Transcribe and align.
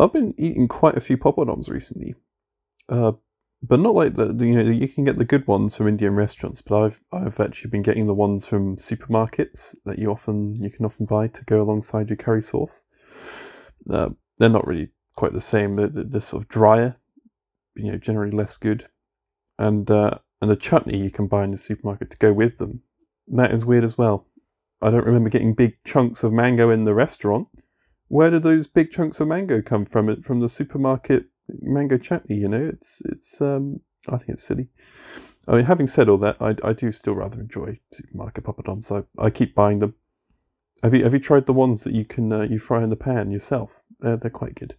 I've 0.00 0.12
been 0.12 0.34
eating 0.38 0.68
quite 0.68 0.96
a 0.96 1.00
few 1.00 1.16
poppadoms 1.16 1.68
recently, 1.68 2.14
uh, 2.88 3.12
but 3.62 3.80
not 3.80 3.94
like 3.94 4.16
the 4.16 4.26
you 4.46 4.54
know 4.54 4.70
you 4.70 4.88
can 4.88 5.04
get 5.04 5.18
the 5.18 5.24
good 5.24 5.46
ones 5.46 5.76
from 5.76 5.88
Indian 5.88 6.14
restaurants, 6.14 6.62
but 6.62 6.82
I've 6.82 7.00
I've 7.12 7.40
actually 7.40 7.70
been 7.70 7.82
getting 7.82 8.06
the 8.06 8.14
ones 8.14 8.46
from 8.46 8.76
supermarkets 8.76 9.76
that 9.84 9.98
you 9.98 10.10
often 10.10 10.56
you 10.56 10.70
can 10.70 10.86
often 10.86 11.06
buy 11.06 11.28
to 11.28 11.44
go 11.44 11.62
alongside 11.62 12.08
your 12.08 12.16
curry 12.16 12.42
sauce. 12.42 12.84
Uh, 13.88 14.10
they're 14.38 14.48
not 14.48 14.66
really 14.66 14.90
quite 15.16 15.32
the 15.32 15.40
same. 15.40 15.76
They're, 15.76 15.88
they're, 15.88 16.20
sort 16.20 16.42
of 16.42 16.48
drier, 16.48 16.96
you 17.74 17.92
know, 17.92 17.98
generally 17.98 18.30
less 18.30 18.56
good, 18.56 18.88
and 19.58 19.90
uh, 19.90 20.18
and 20.40 20.50
the 20.50 20.56
chutney 20.56 20.96
you 20.96 21.10
can 21.10 21.26
buy 21.26 21.44
in 21.44 21.50
the 21.50 21.58
supermarket 21.58 22.10
to 22.10 22.16
go 22.16 22.32
with 22.32 22.58
them. 22.58 22.82
That 23.28 23.52
is 23.52 23.66
weird 23.66 23.84
as 23.84 23.98
well. 23.98 24.26
I 24.82 24.90
don't 24.90 25.04
remember 25.04 25.28
getting 25.28 25.52
big 25.52 25.76
chunks 25.84 26.24
of 26.24 26.32
mango 26.32 26.70
in 26.70 26.84
the 26.84 26.94
restaurant. 26.94 27.48
Where 28.10 28.28
did 28.28 28.42
those 28.42 28.66
big 28.66 28.90
chunks 28.90 29.20
of 29.20 29.28
mango 29.28 29.62
come 29.62 29.84
from? 29.84 30.20
From 30.22 30.40
the 30.40 30.48
supermarket 30.48 31.26
mango 31.62 31.96
chutney. 31.96 32.36
You 32.38 32.48
know, 32.48 32.70
it's 32.72 33.00
it's. 33.04 33.40
Um, 33.40 33.82
I 34.08 34.16
think 34.16 34.30
it's 34.30 34.42
silly. 34.42 34.68
I 35.46 35.56
mean, 35.56 35.66
having 35.66 35.86
said 35.86 36.08
all 36.08 36.18
that, 36.18 36.36
I, 36.40 36.56
I 36.64 36.72
do 36.72 36.90
still 36.90 37.14
rather 37.14 37.40
enjoy 37.40 37.78
supermarket 37.92 38.42
poppadoms. 38.42 38.90
I, 38.90 39.04
I 39.24 39.30
keep 39.30 39.54
buying 39.54 39.78
them. 39.78 39.94
Have 40.82 40.92
you 40.92 41.04
have 41.04 41.14
you 41.14 41.20
tried 41.20 41.46
the 41.46 41.52
ones 41.52 41.84
that 41.84 41.94
you 41.94 42.04
can 42.04 42.32
uh, 42.32 42.40
you 42.40 42.58
fry 42.58 42.82
in 42.82 42.90
the 42.90 42.96
pan 42.96 43.30
yourself? 43.30 43.84
They're 44.00 44.16
they're 44.16 44.28
quite 44.28 44.56
good. 44.56 44.74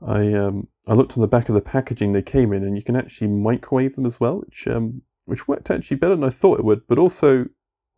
I 0.00 0.32
um 0.32 0.68
I 0.88 0.94
looked 0.94 1.18
on 1.18 1.20
the 1.20 1.28
back 1.28 1.50
of 1.50 1.54
the 1.54 1.60
packaging 1.60 2.12
they 2.12 2.22
came 2.22 2.54
in, 2.54 2.64
and 2.64 2.74
you 2.74 2.82
can 2.82 2.96
actually 2.96 3.28
microwave 3.28 3.96
them 3.96 4.06
as 4.06 4.18
well, 4.18 4.38
which 4.38 4.66
um 4.66 5.02
which 5.26 5.46
worked 5.46 5.70
actually 5.70 5.98
better 5.98 6.16
than 6.16 6.24
I 6.24 6.30
thought 6.30 6.58
it 6.58 6.64
would, 6.64 6.86
but 6.86 6.98
also 6.98 7.48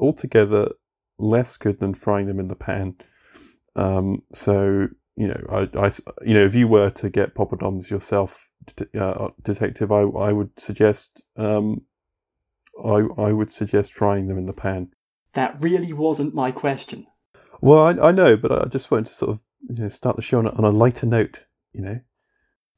altogether 0.00 0.72
less 1.16 1.56
good 1.56 1.78
than 1.78 1.94
frying 1.94 2.26
them 2.26 2.40
in 2.40 2.48
the 2.48 2.56
pan. 2.56 2.96
Um, 3.78 4.22
so 4.32 4.88
you 5.16 5.26
know, 5.26 5.40
I, 5.50 5.86
I, 5.86 5.90
you 6.24 6.34
know, 6.34 6.44
if 6.44 6.54
you 6.54 6.68
were 6.68 6.90
to 6.90 7.10
get 7.10 7.34
poppadoms 7.34 7.90
yourself, 7.90 8.48
uh, 8.98 9.28
detective, 9.42 9.90
I, 9.90 10.02
I 10.02 10.32
would 10.32 10.58
suggest, 10.58 11.24
um, 11.36 11.82
I, 12.84 13.02
I 13.18 13.32
would 13.32 13.50
suggest 13.50 13.92
frying 13.92 14.28
them 14.28 14.38
in 14.38 14.46
the 14.46 14.52
pan. 14.52 14.90
That 15.32 15.56
really 15.60 15.92
wasn't 15.92 16.34
my 16.34 16.52
question. 16.52 17.08
Well, 17.60 17.84
I, 17.84 18.08
I 18.08 18.12
know, 18.12 18.36
but 18.36 18.52
I 18.52 18.68
just 18.68 18.92
wanted 18.92 19.06
to 19.06 19.12
sort 19.12 19.30
of 19.32 19.42
you 19.68 19.82
know 19.82 19.88
start 19.88 20.14
the 20.14 20.22
show 20.22 20.38
on 20.38 20.46
a, 20.46 20.50
on 20.50 20.64
a 20.64 20.70
lighter 20.70 21.06
note, 21.06 21.46
you 21.72 21.80
know. 21.80 22.00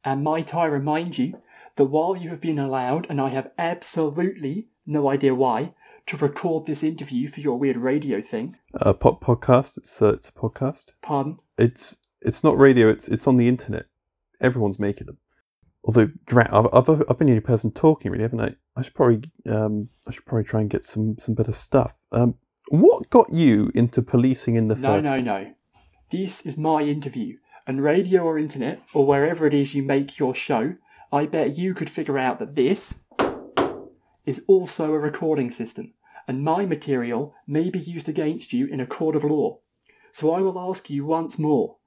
And 0.02 0.24
might 0.24 0.54
I 0.54 0.64
remind 0.64 1.18
you 1.18 1.42
that 1.76 1.84
while 1.84 2.16
you 2.16 2.30
have 2.30 2.40
been 2.40 2.58
allowed, 2.58 3.06
and 3.10 3.20
I 3.20 3.28
have 3.28 3.50
absolutely 3.58 4.68
no 4.86 5.10
idea 5.10 5.34
why, 5.34 5.74
to 6.06 6.16
record 6.16 6.66
this 6.66 6.82
interview 6.82 7.28
for 7.28 7.40
your 7.40 7.58
weird 7.58 7.76
radio 7.76 8.20
thing. 8.20 8.56
A 8.74 8.94
pop 8.94 9.22
podcast. 9.22 9.78
It's 9.78 10.00
a, 10.00 10.08
it's 10.10 10.28
a 10.28 10.32
podcast. 10.32 10.92
Pardon? 11.02 11.38
It's 11.58 11.98
it's 12.20 12.44
not 12.44 12.58
radio. 12.58 12.88
It's 12.88 13.08
it's 13.08 13.26
on 13.26 13.36
the 13.36 13.48
internet. 13.48 13.86
Everyone's 14.40 14.78
making 14.78 15.06
them. 15.06 15.18
Although 15.84 16.10
I've, 16.36 16.68
I've, 16.72 16.88
I've 17.08 17.18
been 17.18 17.26
the 17.26 17.32
only 17.32 17.40
person 17.40 17.70
talking, 17.70 18.10
really, 18.10 18.22
haven't 18.22 18.40
I? 18.40 18.54
I 18.76 18.82
should 18.82 18.94
probably 18.94 19.30
um, 19.48 19.88
I 20.06 20.10
should 20.10 20.26
probably 20.26 20.44
try 20.44 20.60
and 20.60 20.70
get 20.70 20.84
some 20.84 21.16
some 21.18 21.34
better 21.34 21.52
stuff. 21.52 22.04
Um, 22.12 22.36
what 22.68 23.10
got 23.10 23.32
you 23.32 23.70
into 23.74 24.02
policing 24.02 24.56
in 24.56 24.66
the 24.66 24.74
no, 24.74 24.88
first? 24.88 25.08
No, 25.08 25.16
no, 25.16 25.22
no. 25.22 25.54
This 26.10 26.44
is 26.44 26.58
my 26.58 26.82
interview, 26.82 27.38
and 27.66 27.82
radio 27.82 28.22
or 28.22 28.38
internet 28.38 28.82
or 28.92 29.06
wherever 29.06 29.46
it 29.46 29.54
is 29.54 29.74
you 29.74 29.82
make 29.82 30.18
your 30.18 30.34
show. 30.34 30.74
I 31.12 31.26
bet 31.26 31.58
you 31.58 31.74
could 31.74 31.90
figure 31.90 32.18
out 32.18 32.38
that 32.38 32.54
this 32.54 32.99
is 34.30 34.44
also 34.46 34.94
a 34.94 34.98
recording 34.98 35.50
system, 35.50 35.92
and 36.28 36.44
my 36.44 36.64
material 36.64 37.34
may 37.48 37.68
be 37.68 37.80
used 37.80 38.08
against 38.08 38.52
you 38.52 38.68
in 38.68 38.78
a 38.78 38.86
court 38.86 39.16
of 39.16 39.24
law. 39.24 39.58
So 40.12 40.32
I 40.32 40.38
will 40.38 40.56
ask 40.56 40.88
you 40.88 41.04
once 41.04 41.36
more 41.36 41.78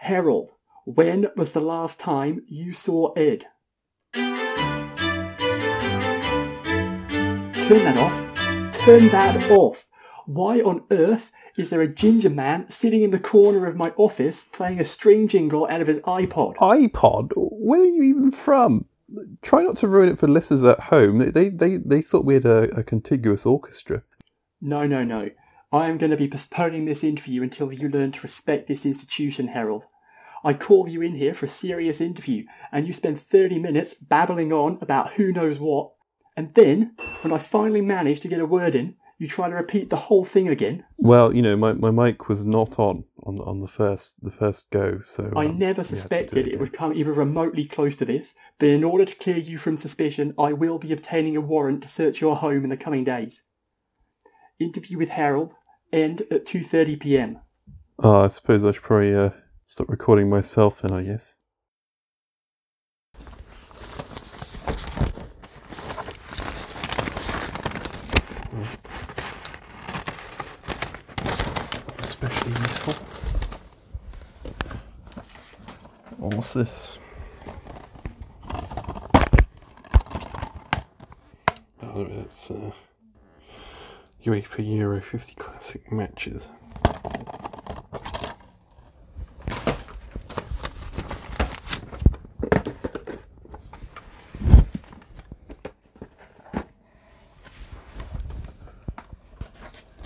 Harold, 0.00 0.50
when 0.84 1.28
was 1.34 1.50
the 1.50 1.62
last 1.62 1.98
time 1.98 2.44
you 2.46 2.74
saw 2.74 3.14
Ed? 3.14 3.46
Turn 4.12 4.34
that 7.84 7.96
off. 7.96 8.74
Turn 8.74 9.08
that 9.08 9.50
off. 9.50 9.86
Why 10.26 10.60
on 10.60 10.84
earth 10.90 11.32
is 11.56 11.70
there 11.70 11.80
a 11.80 11.88
ginger 11.88 12.28
man 12.28 12.70
sitting 12.70 13.02
in 13.02 13.12
the 13.12 13.18
corner 13.18 13.66
of 13.66 13.76
my 13.76 13.94
office 13.96 14.44
playing 14.44 14.78
a 14.78 14.84
string 14.84 15.26
jingle 15.26 15.66
out 15.70 15.80
of 15.80 15.86
his 15.86 16.00
iPod? 16.00 16.56
iPod? 16.56 17.32
Where 17.34 17.80
are 17.80 17.84
you 17.86 18.02
even 18.02 18.30
from? 18.30 18.84
Try 19.42 19.62
not 19.62 19.76
to 19.78 19.88
ruin 19.88 20.08
it 20.08 20.18
for 20.18 20.28
listeners 20.28 20.62
at 20.62 20.80
home. 20.80 21.30
They 21.32 21.48
they, 21.48 21.76
they 21.76 22.02
thought 22.02 22.24
we 22.24 22.34
had 22.34 22.44
a, 22.44 22.70
a 22.78 22.82
contiguous 22.82 23.46
orchestra. 23.46 24.02
No, 24.60 24.86
no, 24.86 25.04
no. 25.04 25.30
I 25.70 25.88
am 25.88 25.98
going 25.98 26.10
to 26.10 26.16
be 26.16 26.28
postponing 26.28 26.86
this 26.86 27.04
interview 27.04 27.42
until 27.42 27.72
you 27.72 27.88
learn 27.88 28.12
to 28.12 28.22
respect 28.22 28.66
this 28.66 28.86
institution, 28.86 29.48
Harold. 29.48 29.84
I 30.42 30.54
call 30.54 30.88
you 30.88 31.02
in 31.02 31.16
here 31.16 31.34
for 31.34 31.46
a 31.46 31.48
serious 31.48 32.00
interview, 32.00 32.44
and 32.72 32.86
you 32.86 32.92
spend 32.92 33.18
30 33.20 33.58
minutes 33.58 33.94
babbling 33.94 34.52
on 34.52 34.78
about 34.80 35.12
who 35.14 35.32
knows 35.32 35.58
what, 35.58 35.92
and 36.36 36.54
then, 36.54 36.94
when 37.22 37.32
I 37.32 37.38
finally 37.38 37.80
manage 37.80 38.20
to 38.20 38.28
get 38.28 38.40
a 38.40 38.46
word 38.46 38.76
in, 38.76 38.94
you 39.18 39.26
try 39.26 39.48
to 39.48 39.54
repeat 39.54 39.90
the 39.90 39.96
whole 39.96 40.24
thing 40.24 40.48
again. 40.48 40.84
Well, 40.96 41.34
you 41.34 41.42
know, 41.42 41.56
my, 41.56 41.72
my 41.72 41.90
mic 41.90 42.28
was 42.28 42.44
not 42.44 42.78
on 42.78 43.04
on 43.24 43.40
on 43.40 43.60
the 43.60 43.66
first 43.66 44.22
the 44.22 44.30
first 44.30 44.70
go, 44.70 45.00
so 45.02 45.32
I 45.36 45.46
um, 45.46 45.58
never 45.58 45.82
suspected 45.82 46.46
it, 46.46 46.54
it 46.54 46.60
would 46.60 46.72
come 46.72 46.94
even 46.94 47.14
remotely 47.14 47.64
close 47.64 47.96
to 47.96 48.04
this. 48.04 48.34
But 48.58 48.68
in 48.68 48.84
order 48.84 49.04
to 49.04 49.14
clear 49.16 49.36
you 49.36 49.58
from 49.58 49.76
suspicion, 49.76 50.34
I 50.38 50.52
will 50.52 50.78
be 50.78 50.92
obtaining 50.92 51.36
a 51.36 51.40
warrant 51.40 51.82
to 51.82 51.88
search 51.88 52.20
your 52.20 52.36
home 52.36 52.62
in 52.64 52.70
the 52.70 52.76
coming 52.76 53.04
days. 53.04 53.42
Interview 54.60 54.98
with 54.98 55.10
Harold 55.10 55.54
end 55.92 56.22
at 56.30 56.46
two 56.46 56.62
thirty 56.62 56.96
p.m. 56.96 57.40
Oh, 57.98 58.24
I 58.24 58.28
suppose 58.28 58.64
I 58.64 58.70
should 58.70 58.82
probably 58.82 59.14
uh, 59.14 59.30
stop 59.64 59.88
recording 59.88 60.30
myself 60.30 60.80
then. 60.80 60.92
I 60.92 61.02
guess. 61.02 61.34
What's 76.38 76.52
this? 76.52 77.00
Oh, 81.82 82.06
it's 82.20 82.52
uh, 82.52 82.70
UEFA 84.24 84.76
Euro 84.76 85.00
50 85.00 85.34
Classic 85.34 85.90
matches. 85.90 86.50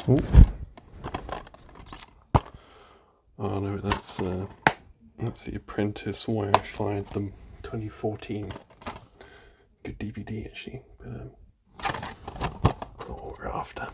Ooh. 0.08 0.22
Oh 3.38 3.58
no, 3.58 3.76
that's 3.76 4.18
uh, 4.18 4.46
that's 5.24 5.44
The 5.44 5.56
Apprentice, 5.56 6.26
why 6.26 6.48
I 6.52 6.58
fired 6.58 7.08
them 7.10 7.32
2014. 7.62 8.52
Good 9.82 9.98
DVD 9.98 10.46
actually, 10.46 10.82
but 10.98 11.06
um, 11.08 11.30
not 11.80 13.24
what 13.24 13.38
we're 13.38 13.48
after. 13.48 13.88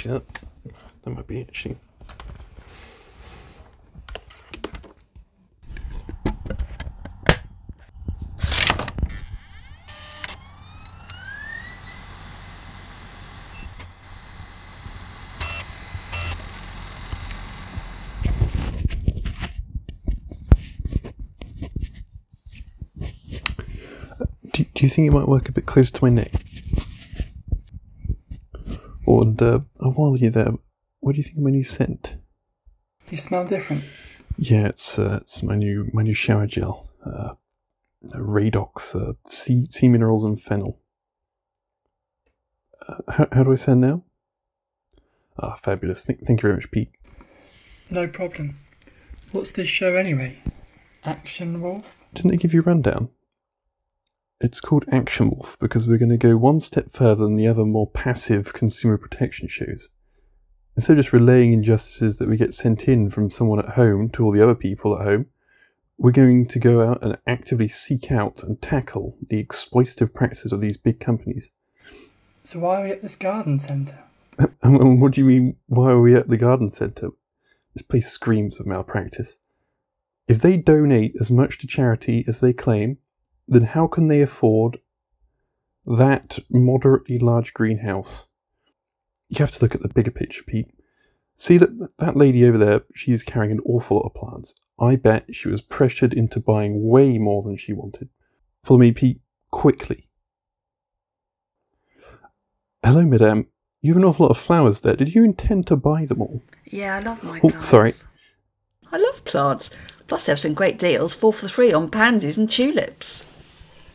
Actually, 0.00 0.12
that, 0.12 0.72
that 1.02 1.10
might 1.10 1.26
be 1.26 1.40
it, 1.40 1.48
actually. 1.48 1.76
Do, 24.52 24.64
do 24.74 24.84
you 24.84 24.88
think 24.88 25.08
it 25.08 25.12
might 25.12 25.28
work 25.28 25.48
a 25.48 25.52
bit 25.52 25.66
closer 25.66 25.92
to 25.92 26.04
my 26.04 26.10
neck? 26.10 26.49
And 29.20 29.40
uh, 29.42 29.60
while 29.80 30.16
you're 30.16 30.30
there, 30.30 30.54
what 31.00 31.12
do 31.12 31.18
you 31.18 31.22
think 31.22 31.36
of 31.36 31.42
my 31.42 31.50
new 31.50 31.64
scent? 31.64 32.16
You 33.10 33.18
smell 33.18 33.44
different. 33.44 33.84
Yeah, 34.38 34.66
it's 34.68 34.98
uh, 34.98 35.18
it's 35.20 35.42
my 35.42 35.56
new 35.56 35.90
my 35.92 36.02
new 36.02 36.14
shower 36.14 36.46
gel. 36.46 36.88
Uh, 37.04 37.34
Radox, 38.14 38.96
uh, 38.96 39.14
sea 39.26 39.64
sea 39.64 39.88
minerals 39.88 40.24
and 40.24 40.40
fennel. 40.40 40.80
Uh, 42.88 43.12
how 43.12 43.28
how 43.32 43.44
do 43.44 43.52
I 43.52 43.56
sound 43.56 43.82
now? 43.82 44.04
Ah, 45.38 45.54
fabulous. 45.56 46.06
Thank, 46.06 46.24
thank 46.24 46.40
you 46.40 46.48
very 46.48 46.54
much, 46.54 46.70
Pete. 46.70 46.90
No 47.90 48.06
problem. 48.06 48.58
What's 49.32 49.52
this 49.52 49.68
show 49.68 49.96
anyway? 49.96 50.38
Action 51.04 51.60
Wolf? 51.60 51.98
Didn't 52.14 52.30
they 52.30 52.36
give 52.36 52.54
you 52.54 52.60
a 52.60 52.64
rundown? 52.64 53.10
It's 54.40 54.62
called 54.62 54.86
Action 54.90 55.28
Wolf 55.28 55.58
because 55.58 55.86
we're 55.86 55.98
going 55.98 56.08
to 56.08 56.16
go 56.16 56.34
one 56.34 56.60
step 56.60 56.90
further 56.90 57.24
than 57.24 57.36
the 57.36 57.46
other 57.46 57.66
more 57.66 57.86
passive 57.86 58.54
consumer 58.54 58.96
protection 58.96 59.48
shows. 59.48 59.90
Instead 60.76 60.92
of 60.92 61.04
just 61.04 61.12
relaying 61.12 61.52
injustices 61.52 62.16
that 62.16 62.28
we 62.28 62.38
get 62.38 62.54
sent 62.54 62.88
in 62.88 63.10
from 63.10 63.28
someone 63.28 63.58
at 63.58 63.74
home 63.74 64.08
to 64.08 64.24
all 64.24 64.32
the 64.32 64.42
other 64.42 64.54
people 64.54 64.96
at 64.96 65.04
home, 65.04 65.26
we're 65.98 66.10
going 66.10 66.46
to 66.46 66.58
go 66.58 66.80
out 66.80 67.02
and 67.02 67.18
actively 67.26 67.68
seek 67.68 68.10
out 68.10 68.42
and 68.42 68.62
tackle 68.62 69.18
the 69.28 69.44
exploitative 69.44 70.14
practices 70.14 70.52
of 70.52 70.62
these 70.62 70.78
big 70.78 71.00
companies. 71.00 71.50
So 72.42 72.60
why 72.60 72.80
are 72.80 72.84
we 72.84 72.92
at 72.92 73.02
this 73.02 73.16
garden 73.16 73.60
centre? 73.60 73.98
And 74.62 75.02
what 75.02 75.12
do 75.12 75.20
you 75.20 75.26
mean, 75.26 75.56
why 75.66 75.90
are 75.90 76.00
we 76.00 76.14
at 76.14 76.30
the 76.30 76.38
garden 76.38 76.70
centre? 76.70 77.10
This 77.74 77.82
place 77.82 78.10
screams 78.10 78.58
of 78.58 78.66
malpractice. 78.66 79.36
If 80.26 80.40
they 80.40 80.56
donate 80.56 81.14
as 81.20 81.30
much 81.30 81.58
to 81.58 81.66
charity 81.66 82.24
as 82.26 82.40
they 82.40 82.54
claim, 82.54 82.96
then 83.50 83.64
how 83.64 83.86
can 83.86 84.06
they 84.08 84.22
afford 84.22 84.78
that 85.84 86.38
moderately 86.48 87.18
large 87.18 87.52
greenhouse? 87.52 88.26
You 89.28 89.38
have 89.40 89.50
to 89.52 89.62
look 89.62 89.74
at 89.74 89.82
the 89.82 89.88
bigger 89.88 90.10
picture, 90.10 90.42
Pete. 90.46 90.70
See 91.36 91.56
that 91.58 91.88
that 91.98 92.16
lady 92.16 92.44
over 92.44 92.56
there, 92.58 92.82
she's 92.94 93.22
carrying 93.22 93.50
an 93.52 93.60
awful 93.66 93.96
lot 93.98 94.06
of 94.06 94.14
plants. 94.14 94.54
I 94.80 94.96
bet 94.96 95.34
she 95.34 95.48
was 95.48 95.60
pressured 95.62 96.14
into 96.14 96.38
buying 96.40 96.86
way 96.88 97.18
more 97.18 97.42
than 97.42 97.56
she 97.56 97.72
wanted. 97.72 98.08
Follow 98.64 98.78
me, 98.80 98.92
Pete, 98.92 99.20
quickly. 99.50 100.08
Hello, 102.84 103.02
madame. 103.04 103.46
You 103.82 103.92
have 103.92 104.02
an 104.02 104.04
awful 104.04 104.26
lot 104.26 104.30
of 104.30 104.38
flowers 104.38 104.82
there. 104.82 104.96
Did 104.96 105.14
you 105.14 105.24
intend 105.24 105.66
to 105.68 105.76
buy 105.76 106.04
them 106.04 106.20
all? 106.22 106.42
Yeah, 106.66 106.96
I 106.96 107.00
love 107.00 107.22
my 107.24 107.38
Oh, 107.38 107.48
plants. 107.48 107.66
sorry. 107.66 107.92
I 108.92 108.98
love 108.98 109.24
plants. 109.24 109.70
Plus, 110.06 110.26
they 110.26 110.32
have 110.32 110.38
some 110.40 110.54
great 110.54 110.78
deals, 110.78 111.14
four 111.14 111.32
for 111.32 111.46
three 111.48 111.72
on 111.72 111.88
pansies 111.90 112.36
and 112.36 112.50
tulips. 112.50 113.24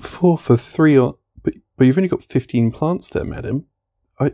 Four 0.05 0.37
for 0.37 0.55
three, 0.55 0.97
or, 0.97 1.17
but, 1.43 1.55
but 1.75 1.87
you've 1.87 1.97
only 1.97 2.07
got 2.07 2.23
15 2.23 2.71
plants 2.71 3.09
there, 3.09 3.25
madam. 3.25 3.65
I, 4.19 4.33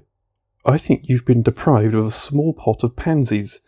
I 0.66 0.78
think 0.78 1.10
you've 1.10 1.26
been 1.26 1.42
deprived 1.42 1.96
of 1.96 2.06
a 2.06 2.12
small 2.12 2.54
pot 2.54 2.84
of 2.84 2.96
pansies. 2.96 3.62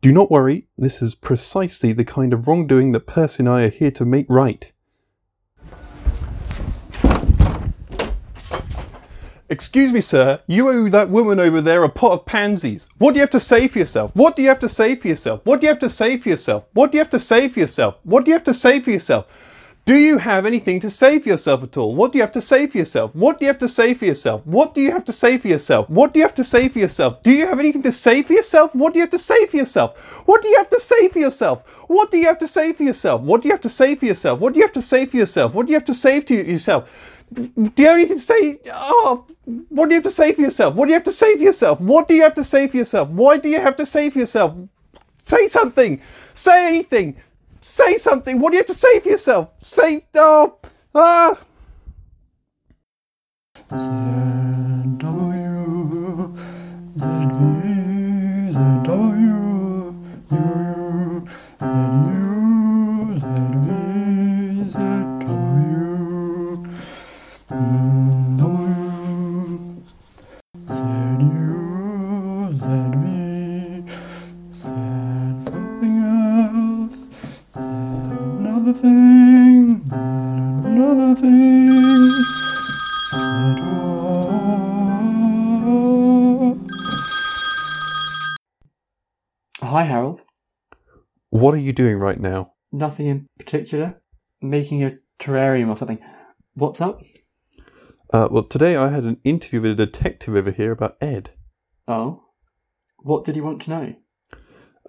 Do 0.00 0.12
not 0.12 0.30
worry, 0.30 0.68
this 0.76 1.02
is 1.02 1.14
precisely 1.14 1.92
the 1.92 2.04
kind 2.04 2.32
of 2.32 2.46
wrongdoing 2.46 2.92
that 2.92 3.06
Percy 3.06 3.42
and 3.42 3.48
I 3.48 3.62
are 3.62 3.70
here 3.70 3.90
to 3.92 4.04
make 4.04 4.26
right. 4.28 4.70
Excuse 9.48 9.92
me, 9.92 10.00
sir. 10.00 10.40
You 10.46 10.68
owe 10.68 10.88
that 10.90 11.08
woman 11.08 11.40
over 11.40 11.60
there 11.60 11.84
a 11.84 11.88
pot 11.88 12.12
of 12.12 12.26
pansies. 12.26 12.86
What 12.98 13.12
do 13.12 13.16
you 13.16 13.22
have 13.22 13.30
to 13.30 13.40
say 13.40 13.66
for 13.66 13.78
yourself? 13.78 14.10
What 14.14 14.36
do 14.36 14.42
you 14.42 14.48
have 14.48 14.58
to 14.58 14.68
say 14.68 14.94
for 14.94 15.08
yourself? 15.08 15.40
What 15.44 15.60
do 15.60 15.66
you 15.66 15.70
have 15.70 15.78
to 15.80 15.88
say 15.88 16.18
for 16.18 16.28
yourself? 16.28 16.64
What 16.74 16.92
do 16.92 16.98
you 16.98 17.00
have 17.00 17.10
to 17.10 17.18
say 17.18 17.48
for 17.48 17.60
yourself? 17.60 17.96
What 18.02 18.24
do 18.24 18.30
you 18.30 18.34
have 18.34 18.44
to 18.44 18.54
say 18.54 18.80
for 18.80 18.90
yourself? 18.90 19.26
Do 19.86 19.94
you 19.94 20.18
have 20.18 20.46
anything 20.46 20.80
to 20.80 20.90
say 20.90 21.20
for 21.20 21.28
yourself 21.28 21.62
at 21.62 21.76
all? 21.76 21.94
What 21.94 22.10
do 22.10 22.18
you 22.18 22.22
have 22.22 22.32
to 22.32 22.40
say 22.40 22.66
for 22.66 22.76
yourself? 22.76 23.14
What 23.14 23.38
do 23.38 23.44
you 23.44 23.50
have 23.50 23.58
to 23.58 23.68
say 23.68 23.94
for 23.94 24.04
yourself? 24.04 24.44
What 24.44 24.74
do 24.74 24.80
you 24.80 24.90
have 24.90 25.04
to 25.04 25.12
say 25.12 25.38
for 25.38 25.46
yourself? 25.46 25.88
What 25.88 26.12
do 26.12 26.18
you 26.18 26.24
have 26.24 26.34
to 26.34 26.42
say 26.42 26.68
for 26.68 26.80
yourself? 26.80 27.22
Do 27.22 27.30
you 27.30 27.46
have 27.46 27.60
anything 27.60 27.82
to 27.82 27.92
say 27.92 28.24
for 28.24 28.32
yourself? 28.32 28.74
What 28.74 28.94
do 28.94 28.98
you 28.98 29.04
have 29.04 29.10
to 29.10 29.18
say 29.20 29.46
for 29.46 29.56
yourself? 29.56 29.96
What 30.26 30.42
do 30.42 30.48
you 30.48 30.56
have 30.56 30.68
to 30.70 30.80
say 30.80 31.08
for 31.08 31.20
yourself? 31.20 31.62
What 31.86 32.10
do 32.10 32.18
you 32.18 32.26
have 32.26 32.38
to 32.40 32.48
say 32.48 32.72
for 32.72 32.82
yourself? 32.82 33.20
What 33.20 33.42
do 33.42 33.48
you 33.48 33.52
have 33.52 33.62
to 33.62 33.68
say 33.68 33.94
for 33.94 34.06
yourself? 34.06 34.40
What 34.40 34.54
do 34.54 34.58
you 34.58 34.64
have 34.64 34.72
to 34.72 34.82
say 34.82 35.06
for 35.06 35.16
yourself? 35.18 35.54
What 35.54 35.66
do 35.66 35.70
you 35.72 35.76
have 35.76 35.84
to 35.84 35.94
say 35.94 36.20
to 36.20 36.34
yourself? 36.34 36.90
Do 37.32 37.42
you 37.76 37.86
have 37.86 37.96
anything 37.96 38.16
to 38.18 38.22
say? 38.24 38.58
Oh, 38.72 39.24
what 39.68 39.86
do 39.86 39.90
you 39.94 39.98
have 39.98 40.02
to 40.02 40.10
say 40.10 40.32
for 40.32 40.40
yourself? 40.40 40.74
What 40.74 40.86
do 40.86 40.90
you 40.90 40.94
have 40.94 41.04
to 41.04 41.12
say 41.12 41.36
for 41.36 41.44
yourself? 41.44 41.80
What 41.80 42.08
do 42.08 42.14
you 42.14 42.22
have 42.22 42.34
to 42.34 42.42
say 42.42 42.66
for 42.66 42.76
yourself? 42.76 43.08
Why 43.10 43.38
do 43.38 43.48
you 43.48 43.60
have 43.60 43.76
to 43.76 43.86
say 43.86 44.10
for 44.10 44.18
yourself? 44.18 44.56
Say 45.18 45.46
something. 45.46 46.02
Say 46.34 46.66
anything. 46.66 47.22
Say 47.66 47.98
something. 47.98 48.38
What 48.38 48.50
do 48.50 48.56
you 48.56 48.60
have 48.60 48.66
to 48.68 48.74
say 48.74 49.00
for 49.00 49.08
yourself? 49.08 49.50
Say, 49.58 50.06
oh, 50.14 50.56
ah. 50.94 51.36
Doing 91.76 91.98
right 91.98 92.18
now? 92.18 92.54
Nothing 92.72 93.06
in 93.06 93.28
particular. 93.38 94.00
Making 94.40 94.82
a 94.82 94.98
terrarium 95.20 95.68
or 95.68 95.76
something. 95.76 96.00
What's 96.54 96.80
up? 96.80 97.02
Uh, 98.12 98.28
well, 98.30 98.42
today 98.42 98.76
I 98.76 98.88
had 98.88 99.04
an 99.04 99.20
interview 99.22 99.60
with 99.60 99.72
a 99.72 99.86
detective 99.86 100.34
over 100.34 100.50
here 100.50 100.72
about 100.72 100.96
Ed. 101.00 101.30
Oh. 101.86 102.24
What 102.98 103.24
did 103.24 103.34
he 103.34 103.40
want 103.40 103.62
to 103.62 103.70
know? 103.70 103.94